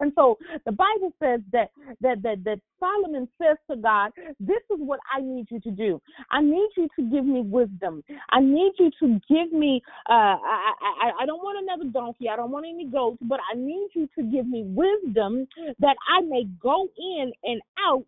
[0.00, 1.70] And so the Bible says that
[2.00, 6.00] that that that Solomon says to God, "This is what I need you to do.
[6.30, 8.02] I need you to give me wisdom.
[8.30, 9.82] I need you to give me.
[10.08, 10.72] Uh, I,
[11.02, 12.28] I I don't want another donkey.
[12.28, 15.46] I don't want any goats, but I need you to give me wisdom
[15.80, 18.04] that I may go in and out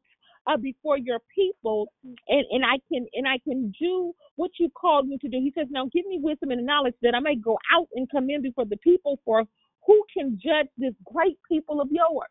[0.47, 1.93] uh, before your people
[2.29, 5.39] and, and I can and I can do what you called me to do.
[5.39, 8.31] He says, Now give me wisdom and knowledge that I may go out and come
[8.31, 9.45] in before the people for
[9.91, 12.31] who can judge this great people of yours?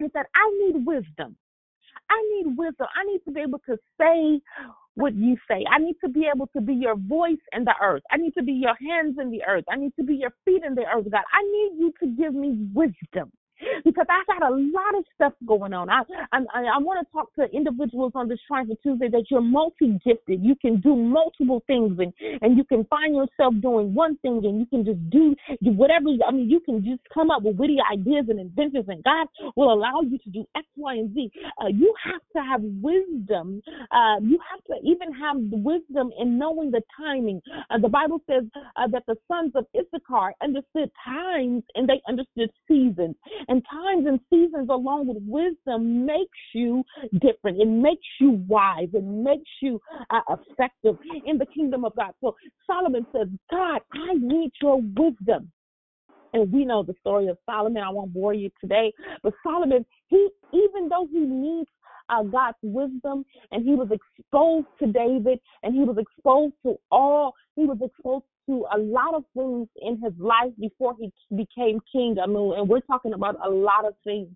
[0.00, 1.36] He said, I need wisdom.
[2.10, 2.88] I need wisdom.
[3.00, 4.40] I need to be able to say
[4.94, 5.64] what you say.
[5.70, 8.02] I need to be able to be your voice in the earth.
[8.10, 9.64] I need to be your hands in the earth.
[9.70, 11.22] I need to be your feet in the earth, God.
[11.32, 13.30] I need you to give me wisdom
[13.84, 15.88] because I got a lot of stuff going on.
[15.90, 16.02] I
[16.32, 20.42] I, I want to talk to individuals on this Triumphant Tuesday that you're multi gifted.
[20.42, 24.58] You can do multiple things, and and you can find yourself doing one thing, and
[24.58, 26.08] you can just do whatever.
[26.26, 29.72] I mean, you can just come up with witty ideas and inventions, and God will
[29.72, 31.30] allow you to do X, Y, and Z.
[31.60, 33.62] Uh, you have to have wisdom.
[33.90, 37.40] Uh, you have to even have wisdom in knowing the timing.
[37.70, 38.44] Uh, the Bible says
[38.76, 43.14] uh, that the sons of Issachar understood times and they understood seasons.
[43.52, 46.82] And times and seasons, along with wisdom, makes you
[47.20, 47.60] different.
[47.60, 48.88] It makes you wise.
[48.94, 49.78] It makes you
[50.08, 50.96] uh, effective
[51.26, 52.12] in the kingdom of God.
[52.22, 52.34] So
[52.66, 55.52] Solomon says, God, I need your wisdom.
[56.32, 57.82] And we know the story of Solomon.
[57.82, 58.90] I won't bore you today,
[59.22, 61.68] but Solomon, he even though he needs
[62.08, 67.34] uh, God's wisdom, and he was exposed to David, and he was exposed to all,
[67.54, 72.16] he was exposed to a lot of things in his life before he became king.
[72.22, 74.28] I mean, and we're talking about a lot of things.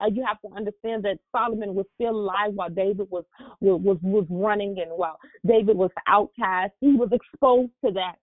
[0.00, 3.24] Uh, you have to understand that Solomon was still alive while David was
[3.60, 5.16] was was running, and while
[5.46, 8.16] David was outcast, he was exposed to that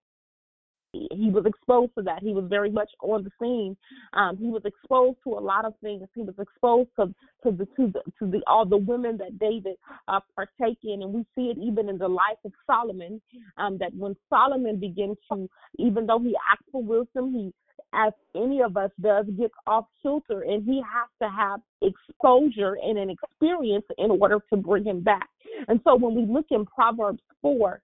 [0.93, 2.21] he was exposed to that.
[2.21, 3.75] He was very much on the scene.
[4.13, 6.07] Um, he was exposed to a lot of things.
[6.15, 7.13] He was exposed to
[7.43, 9.75] to the to the to the all the women that David
[10.07, 13.21] uh, partake in, and we see it even in the life of Solomon.
[13.57, 17.53] Um, that when Solomon began to, even though he asked for wisdom, he
[17.93, 22.97] as any of us does, gets off kilter, and he has to have exposure and
[22.97, 25.29] an experience in order to bring him back.
[25.67, 27.81] And so when we look in Proverbs 4,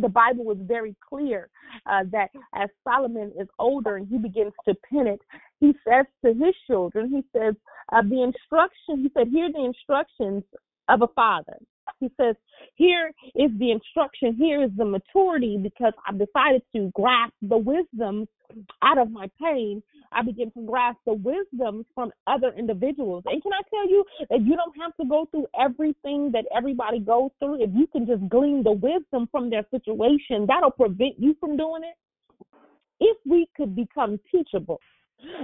[0.00, 1.48] the Bible was very clear
[1.86, 5.20] uh, that as Solomon is older and he begins to pen it,
[5.60, 7.54] he says to his children, he says,
[7.92, 10.42] uh, the instruction, he said, hear the instructions
[10.88, 11.56] of a father.
[11.98, 12.36] He says,
[12.74, 18.26] here is the instruction, here is the maturity because I've decided to grasp the wisdom
[18.82, 19.82] out of my pain.
[20.12, 23.22] I begin to grasp the wisdom from other individuals.
[23.26, 26.98] And can I tell you that you don't have to go through everything that everybody
[26.98, 27.62] goes through?
[27.62, 31.82] If you can just glean the wisdom from their situation, that'll prevent you from doing
[31.84, 31.96] it.
[32.98, 34.80] If we could become teachable,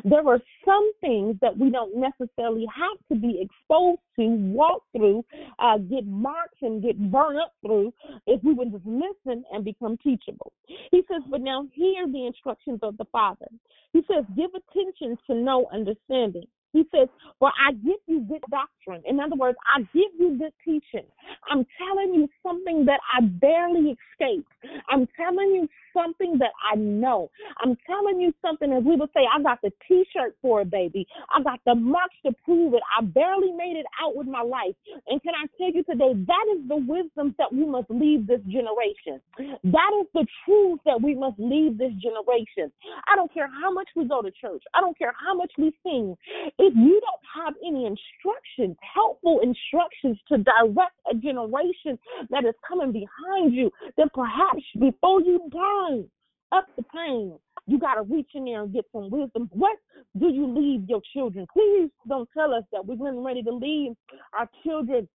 [0.05, 5.25] there are some things that we don't necessarily have to be exposed to, walk through,
[5.59, 7.93] uh, get marked and get burned up through
[8.27, 10.53] if we would just listen and become teachable.
[10.91, 13.47] He says, but now hear the instructions of the Father.
[13.93, 16.47] He says, give attention to know understanding.
[16.73, 17.09] He says,
[17.39, 19.03] For I give you good doctrine.
[19.07, 21.07] In other words, I give you good teaching.
[21.51, 24.51] I'm telling you something that I barely escaped.
[24.89, 27.31] I'm telling you something that I know.
[27.63, 30.71] I'm telling you something, as we would say, I got the t shirt for it,
[30.71, 31.07] baby.
[31.35, 32.83] I got the marks to prove it.
[32.99, 34.75] I barely made it out with my life.
[35.09, 38.41] And can I tell you today, that is the wisdom that we must leave this
[38.43, 39.21] generation.
[39.39, 42.71] That is the truth that we must leave this generation.
[43.09, 45.73] I don't care how much we go to church, I don't care how much we
[45.83, 46.17] sing.
[46.59, 51.99] If you don't have any instructions, helpful instructions to direct a generation
[52.31, 56.09] that is coming behind you, then perhaps before you die,
[56.53, 57.39] up the pain.
[57.67, 59.51] You got to reach in there and get some wisdom.
[59.53, 59.77] What
[60.19, 61.47] do you leave your children?
[61.53, 63.93] Please don't tell us that we're getting ready to leave
[64.39, 65.09] our children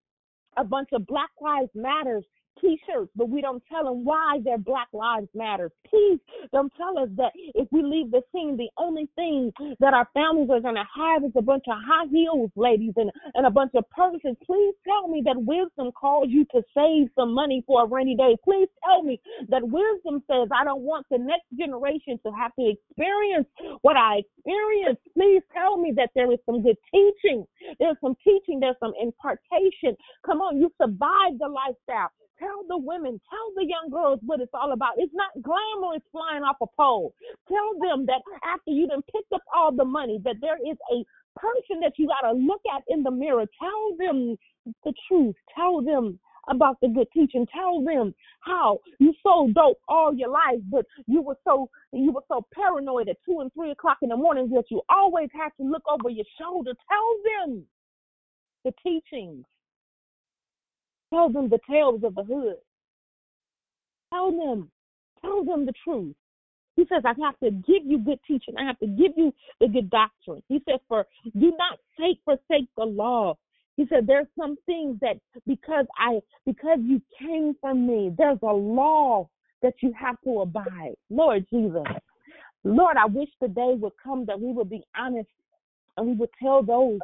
[0.57, 2.25] a bunch of Black Lives Matters
[2.61, 5.71] t-shirts, but we don't tell them why their Black Lives Matter.
[5.89, 6.19] Please
[6.53, 10.49] don't tell us that if we leave the scene, the only thing that our families
[10.51, 13.71] are going to have is a bunch of high heels ladies and, and a bunch
[13.75, 14.35] of purses.
[14.45, 18.37] Please tell me that wisdom calls you to save some money for a rainy day.
[18.43, 22.69] Please tell me that wisdom says I don't want the next generation to have to
[22.69, 23.47] experience
[23.81, 25.01] what I experienced.
[25.13, 27.45] Please tell me that there is some good teaching.
[27.79, 28.59] There's some teaching.
[28.59, 29.95] There's some impartation.
[30.25, 32.11] Come on, you survived the lifestyle.
[32.39, 34.93] Tell the women, tell the young girls what it's all about.
[34.97, 37.13] It's not glamorous flying off a pole.
[37.47, 41.03] Tell them that after you done picked up all the money, that there is a
[41.39, 43.45] person that you got to look at in the mirror.
[43.59, 44.37] Tell them
[44.83, 45.35] the truth.
[45.55, 47.45] Tell them about the good teaching.
[47.53, 52.23] Tell them how you sold dope all your life, but you were so you were
[52.27, 55.69] so paranoid at two and three o'clock in the morning that you always had to
[55.69, 56.71] look over your shoulder.
[56.89, 57.63] Tell them
[58.65, 59.45] the teachings.
[61.11, 62.55] Tell them the tales of the hood.
[64.13, 64.69] Tell them,
[65.21, 66.15] tell them the truth.
[66.75, 68.55] He says, I have to give you good teaching.
[68.57, 70.41] I have to give you the good doctrine.
[70.47, 71.05] He said, for
[71.37, 73.37] do not take forsake the law.
[73.77, 78.53] He said, there's some things that because I because you came from me, there's a
[78.53, 79.29] law
[79.61, 80.95] that you have to abide.
[81.09, 81.83] Lord Jesus.
[82.63, 85.29] Lord, I wish the day would come that we would be honest
[85.97, 86.99] and we would tell those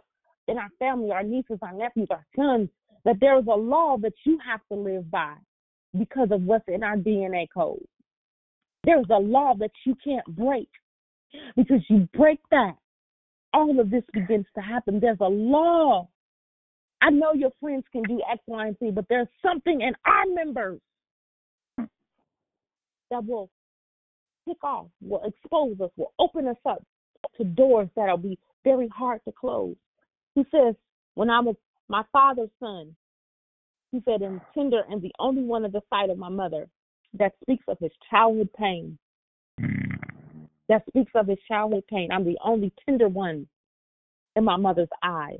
[0.47, 2.70] in our family, our nieces, our nephews, our sons,
[3.06, 5.34] that there's a law that you have to live by
[5.98, 7.84] because of what's in our DNA code.
[8.84, 10.70] There's a law that you can't break
[11.56, 12.76] because you break that.
[13.54, 15.00] All of this begins to happen.
[15.00, 16.08] There's a law.
[17.02, 20.26] I know your friends can do X, Y, and Z, but there's something in our
[20.34, 20.80] members
[21.78, 23.50] that will
[24.48, 26.84] kick off, will expose us, will open us up
[27.38, 29.76] to doors that'll be very hard to close.
[30.36, 30.76] He says,
[31.16, 31.56] when I was
[31.90, 32.96] my father's son,
[33.92, 36.68] he said, and tender and the only one of the sight of my mother
[37.14, 38.97] that speaks of his childhood pain.
[40.70, 42.09] That speaks of his childhood pain.
[42.12, 43.47] I'm the only tender one
[44.36, 45.39] in my mother's eyes.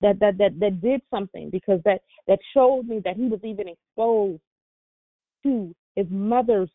[0.00, 3.68] That that that that did something because that that showed me that he was even
[3.68, 4.40] exposed
[5.44, 6.70] to his mother's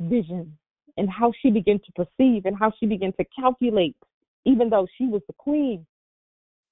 [0.00, 0.56] vision
[0.96, 3.96] and how she began to perceive and how she began to calculate,
[4.44, 5.86] even though she was the queen.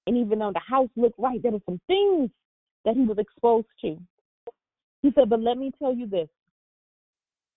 [0.07, 2.31] And even though the house looked right, there were some things
[2.85, 3.99] that he was exposed to.
[5.03, 6.29] He said, But let me tell you this.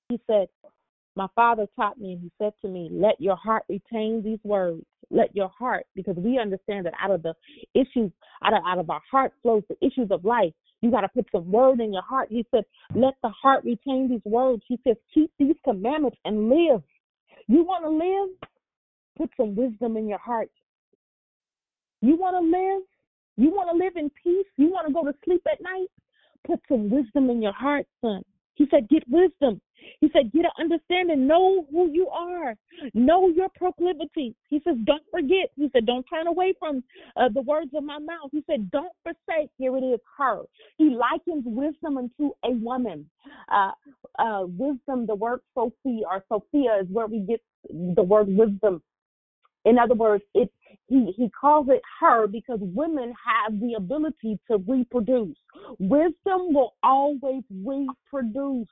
[0.09, 0.47] He said,
[1.15, 4.83] My father taught me, and he said to me, Let your heart retain these words.
[5.09, 7.33] Let your heart, because we understand that out of the
[7.73, 8.11] issues,
[8.43, 10.53] out of, out of our heart flows the issues of life.
[10.81, 12.27] You got to put some word in your heart.
[12.29, 14.63] He said, Let the heart retain these words.
[14.67, 16.81] He says, Keep these commandments and live.
[17.47, 18.49] You want to live?
[19.17, 20.49] Put some wisdom in your heart.
[22.03, 22.83] You want to live?
[23.37, 24.45] You want to live in peace?
[24.57, 25.87] You want to go to sleep at night?
[26.45, 28.23] Put some wisdom in your heart, son.
[28.55, 29.61] He said, Get wisdom.
[30.01, 31.25] He said, Get an understanding.
[31.25, 32.55] Know who you are.
[32.93, 34.35] Know your proclivity.
[34.49, 35.49] He says, Don't forget.
[35.55, 36.83] He said, Don't turn away from
[37.15, 38.29] uh, the words of my mouth.
[38.33, 39.49] He said, Don't forsake.
[39.57, 40.41] Here it is, her.
[40.77, 43.09] He likens wisdom unto a woman.
[43.49, 43.71] Uh,
[44.19, 48.81] uh, wisdom, the word Sophia or Sophia is where we get the word wisdom.
[49.65, 50.51] In other words, it
[50.87, 55.37] he, he calls it her because women have the ability to reproduce.
[55.79, 58.67] Wisdom will always reproduce.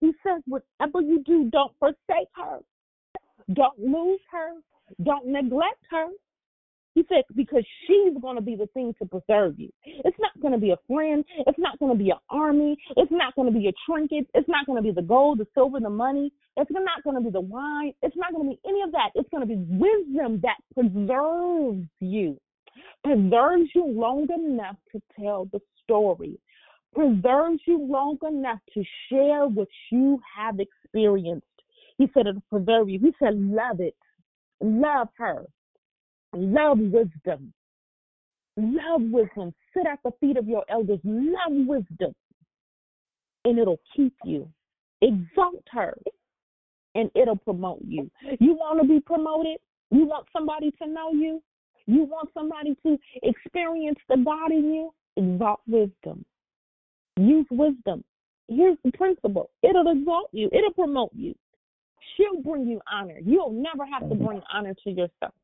[0.00, 2.60] He says, whatever you do, don't forsake her.
[3.52, 4.52] Don't lose her.
[5.02, 6.08] Don't neglect her.
[6.96, 9.68] He said, because she's going to be the thing to preserve you.
[9.84, 11.22] It's not going to be a friend.
[11.46, 12.74] It's not going to be an army.
[12.96, 14.26] It's not going to be a trinket.
[14.32, 16.32] It's not going to be the gold, the silver, the money.
[16.56, 17.92] It's not going to be the wine.
[18.00, 19.10] It's not going to be any of that.
[19.14, 22.40] It's going to be wisdom that preserves you,
[23.04, 26.40] preserves you long enough to tell the story,
[26.94, 31.46] preserves you long enough to share what you have experienced.
[31.98, 33.00] He said it'll preserve you.
[33.00, 33.94] He said, love it.
[34.62, 35.44] Love her.
[36.36, 37.52] Love wisdom.
[38.56, 39.54] Love wisdom.
[39.74, 41.00] Sit at the feet of your elders.
[41.04, 42.14] Love wisdom.
[43.44, 44.48] And it'll keep you.
[45.02, 45.96] Exalt her.
[46.94, 48.10] And it'll promote you.
[48.40, 49.58] You want to be promoted?
[49.90, 51.42] You want somebody to know you?
[51.86, 54.92] You want somebody to experience the God in you?
[55.16, 56.24] Exalt wisdom.
[57.16, 58.02] Use wisdom.
[58.48, 61.34] Here's the principle it'll exalt you, it'll promote you.
[62.16, 63.18] She'll bring you honor.
[63.24, 64.24] You'll never have to mm-hmm.
[64.24, 65.34] bring honor to yourself.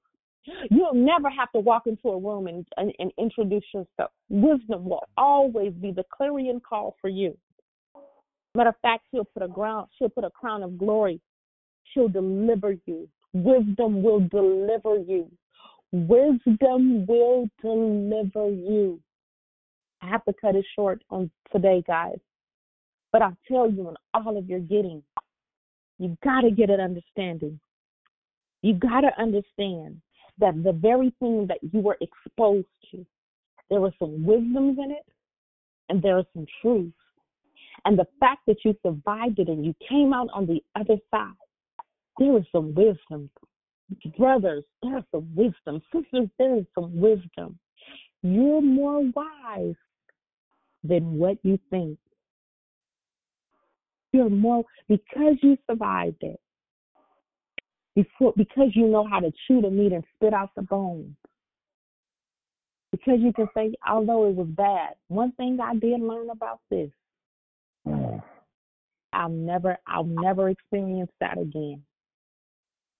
[0.71, 4.11] You'll never have to walk into a room and, and, and introduce yourself.
[4.29, 7.37] Wisdom will always be the clarion call for you.
[8.55, 11.21] Matter of fact, she'll put a ground, she'll put a crown of glory.
[11.93, 13.09] She'll deliver you.
[13.33, 15.31] Wisdom will deliver you.
[15.93, 19.01] Wisdom will deliver you.
[20.03, 22.19] I have to cut it short on today, guys.
[23.13, 25.03] But I tell you, in all of your getting,
[25.99, 27.61] you've got to get an understanding.
[28.63, 30.01] You've got to understand
[30.39, 33.07] that the very thing that you were exposed to,
[33.71, 35.07] there were some wisdoms in it
[35.89, 36.93] and there are some truths.
[37.85, 41.33] And the fact that you survived it and you came out on the other side,
[42.19, 43.31] there is some wisdom.
[44.17, 45.83] Brothers, there's some wisdom.
[45.93, 47.59] Sisters, there is some wisdom.
[48.23, 49.75] You're more wise
[50.85, 51.99] than what you think.
[54.13, 56.41] You're more because you survived it.
[57.95, 61.15] Before because you know how to chew the meat and spit out the bones.
[62.91, 66.91] Because you can say, although it was bad, one thing I did learn about this.
[67.87, 68.23] Mm.
[69.13, 71.83] I'll never I'll never experience that again.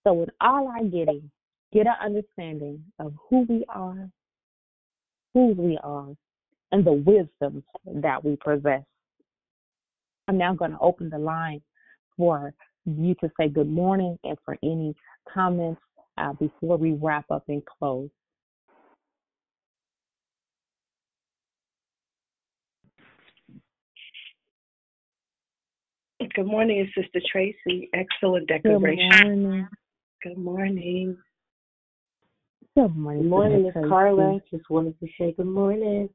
[0.05, 1.31] So with all our getting,
[1.71, 4.09] get an understanding of who we are,
[5.33, 6.09] who we are,
[6.71, 8.83] and the wisdom that we possess.
[10.27, 11.61] I'm now going to open the line
[12.17, 12.53] for
[12.85, 14.95] you to say good morning and for any
[15.33, 15.81] comments
[16.17, 18.09] uh, before we wrap up and close.
[26.35, 27.89] Good morning, it's Sister Tracy.
[27.93, 29.09] Excellent Good declaration.
[29.41, 29.67] morning.
[30.23, 31.17] Good morning.
[32.75, 33.23] Good morning.
[33.23, 34.39] Good morning, Sister Miss Carla.
[34.49, 36.09] Just wanted to say good morning.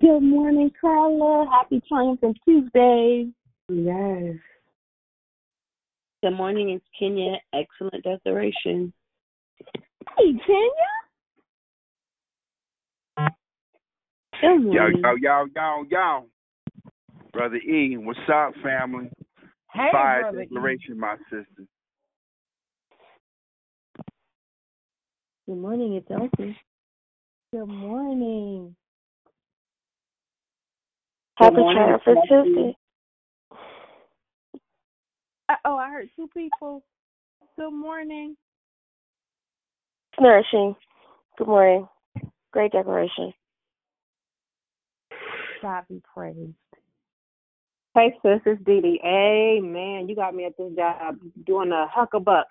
[0.00, 1.46] Good morning, Carla.
[1.52, 3.28] Happy Triumphant Tuesday.
[3.68, 4.36] Yes.
[6.22, 7.32] Good morning, it's Kenya.
[7.52, 8.92] Excellent declaration.
[10.16, 10.70] Hey, Kenya.
[14.40, 15.02] Good Yo, morning.
[15.02, 16.26] yo, yo, yo, yo.
[17.32, 19.10] Brother E, what's up, family?
[19.72, 20.44] Hey, Fire brother E.
[20.44, 21.66] declaration, my sister.
[25.46, 26.56] Good morning, it's Elsie.
[27.52, 28.76] Good morning.
[31.34, 32.76] Happy morning, Triumphant Tuesday.
[35.52, 36.82] Uh, oh, I heard two people.
[37.58, 38.36] Good morning.
[40.12, 40.74] It's nourishing.
[41.36, 41.86] Good morning.
[42.52, 43.34] Great declaration.
[45.60, 46.54] God be praised.
[47.94, 49.00] Hey, sis, it's Dee Dee.
[49.04, 50.08] Amen.
[50.08, 52.44] You got me at this job doing a huckabuck.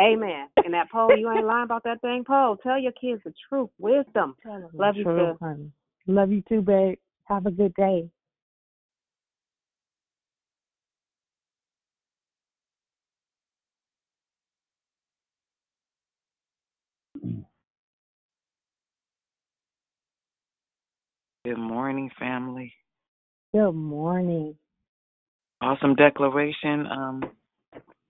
[0.00, 0.48] Amen.
[0.64, 2.56] And that pole, you ain't lying about that thing pole.
[2.62, 4.34] Tell your kids the truth, wisdom.
[4.72, 5.38] Love you, True, sis.
[5.40, 5.70] honey.
[6.06, 6.96] Love you too, babe.
[7.24, 8.08] Have a good day.
[21.46, 22.74] Good morning, family.
[23.54, 24.56] Good morning.
[25.62, 26.88] Awesome declaration.
[26.90, 27.22] Um,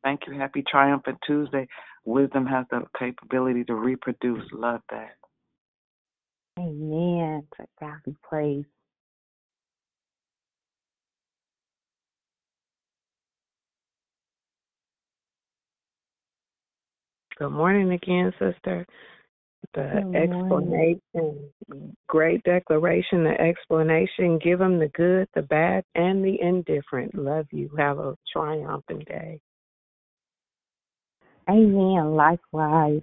[0.03, 0.33] thank you.
[0.39, 1.69] Happy Triumphant Tuesday.
[2.07, 4.43] Wisdom has the capability to reproduce.
[4.55, 5.17] Love that.
[6.59, 7.47] Amen.
[7.59, 8.69] To God be praised.
[17.39, 18.87] Good morning again, sister.
[19.75, 20.99] The Good morning.
[21.15, 21.53] explanation,
[22.09, 27.15] great declaration, the explanation, give them the good, the bad, and the indifferent.
[27.15, 27.71] Love you.
[27.79, 29.41] Have a triumphant day.
[31.49, 32.15] Amen.
[32.15, 33.03] Likewise.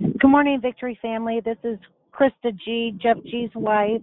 [0.00, 1.40] Good morning, Victory family.
[1.44, 1.78] This is
[2.12, 4.02] Krista G, Jeff G's wife,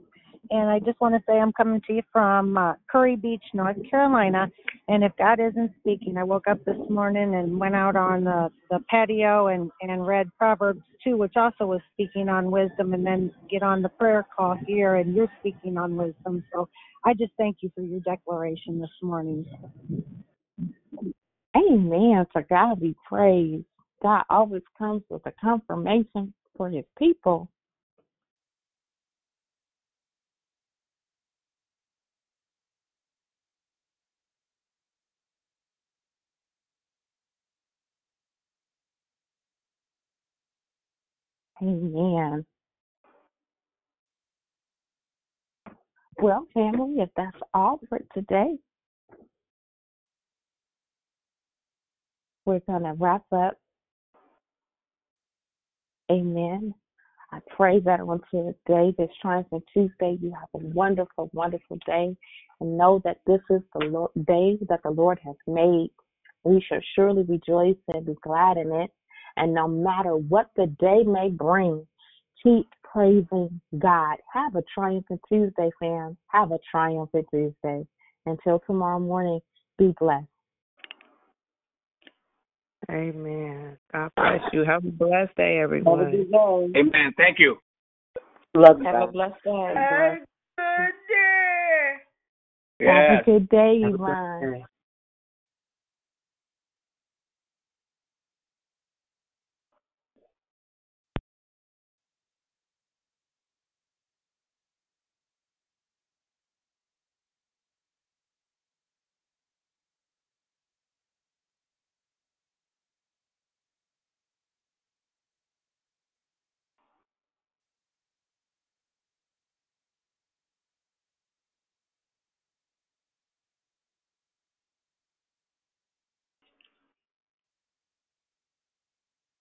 [0.52, 3.78] and I just want to say I'm coming to you from uh, Kure Beach, North
[3.90, 4.50] Carolina.
[4.88, 8.52] And if God isn't speaking, I woke up this morning and went out on the,
[8.70, 13.32] the patio and, and read Proverbs 2, which also was speaking on wisdom, and then
[13.50, 16.44] get on the prayer call here, and you're speaking on wisdom.
[16.54, 16.68] So
[17.06, 19.46] I just thank you for your declaration this morning.
[21.56, 22.26] Amen.
[22.36, 23.66] To God be praised.
[24.02, 27.50] God always comes with a confirmation for his people.
[41.62, 42.46] Amen.
[46.22, 48.58] Well, family, if that's all for today,
[52.46, 53.58] we're going to wrap up.
[56.12, 56.74] Amen.
[57.32, 62.16] I pray that on today, this Triumphant Tuesday, you have a wonderful, wonderful day.
[62.62, 65.90] And know that this is the Lord, day that the Lord has made.
[66.44, 68.92] We shall surely rejoice and be glad in it.
[69.38, 71.86] And no matter what the day may bring,
[72.42, 74.18] keep praising God.
[74.34, 76.18] Have a triumphant Tuesday, fam.
[76.28, 77.86] Have a triumphant Tuesday.
[78.26, 79.40] Until tomorrow morning,
[79.78, 80.26] be blessed.
[82.92, 83.78] Amen.
[83.92, 84.64] God bless you.
[84.64, 86.14] Have a blessed day, everyone.
[86.76, 87.14] Amen.
[87.18, 87.58] Thank you.
[88.56, 88.86] Love you.
[88.86, 89.14] Have a guys.
[89.14, 90.20] blessed day.
[92.82, 94.66] Have a good day, Yvonne.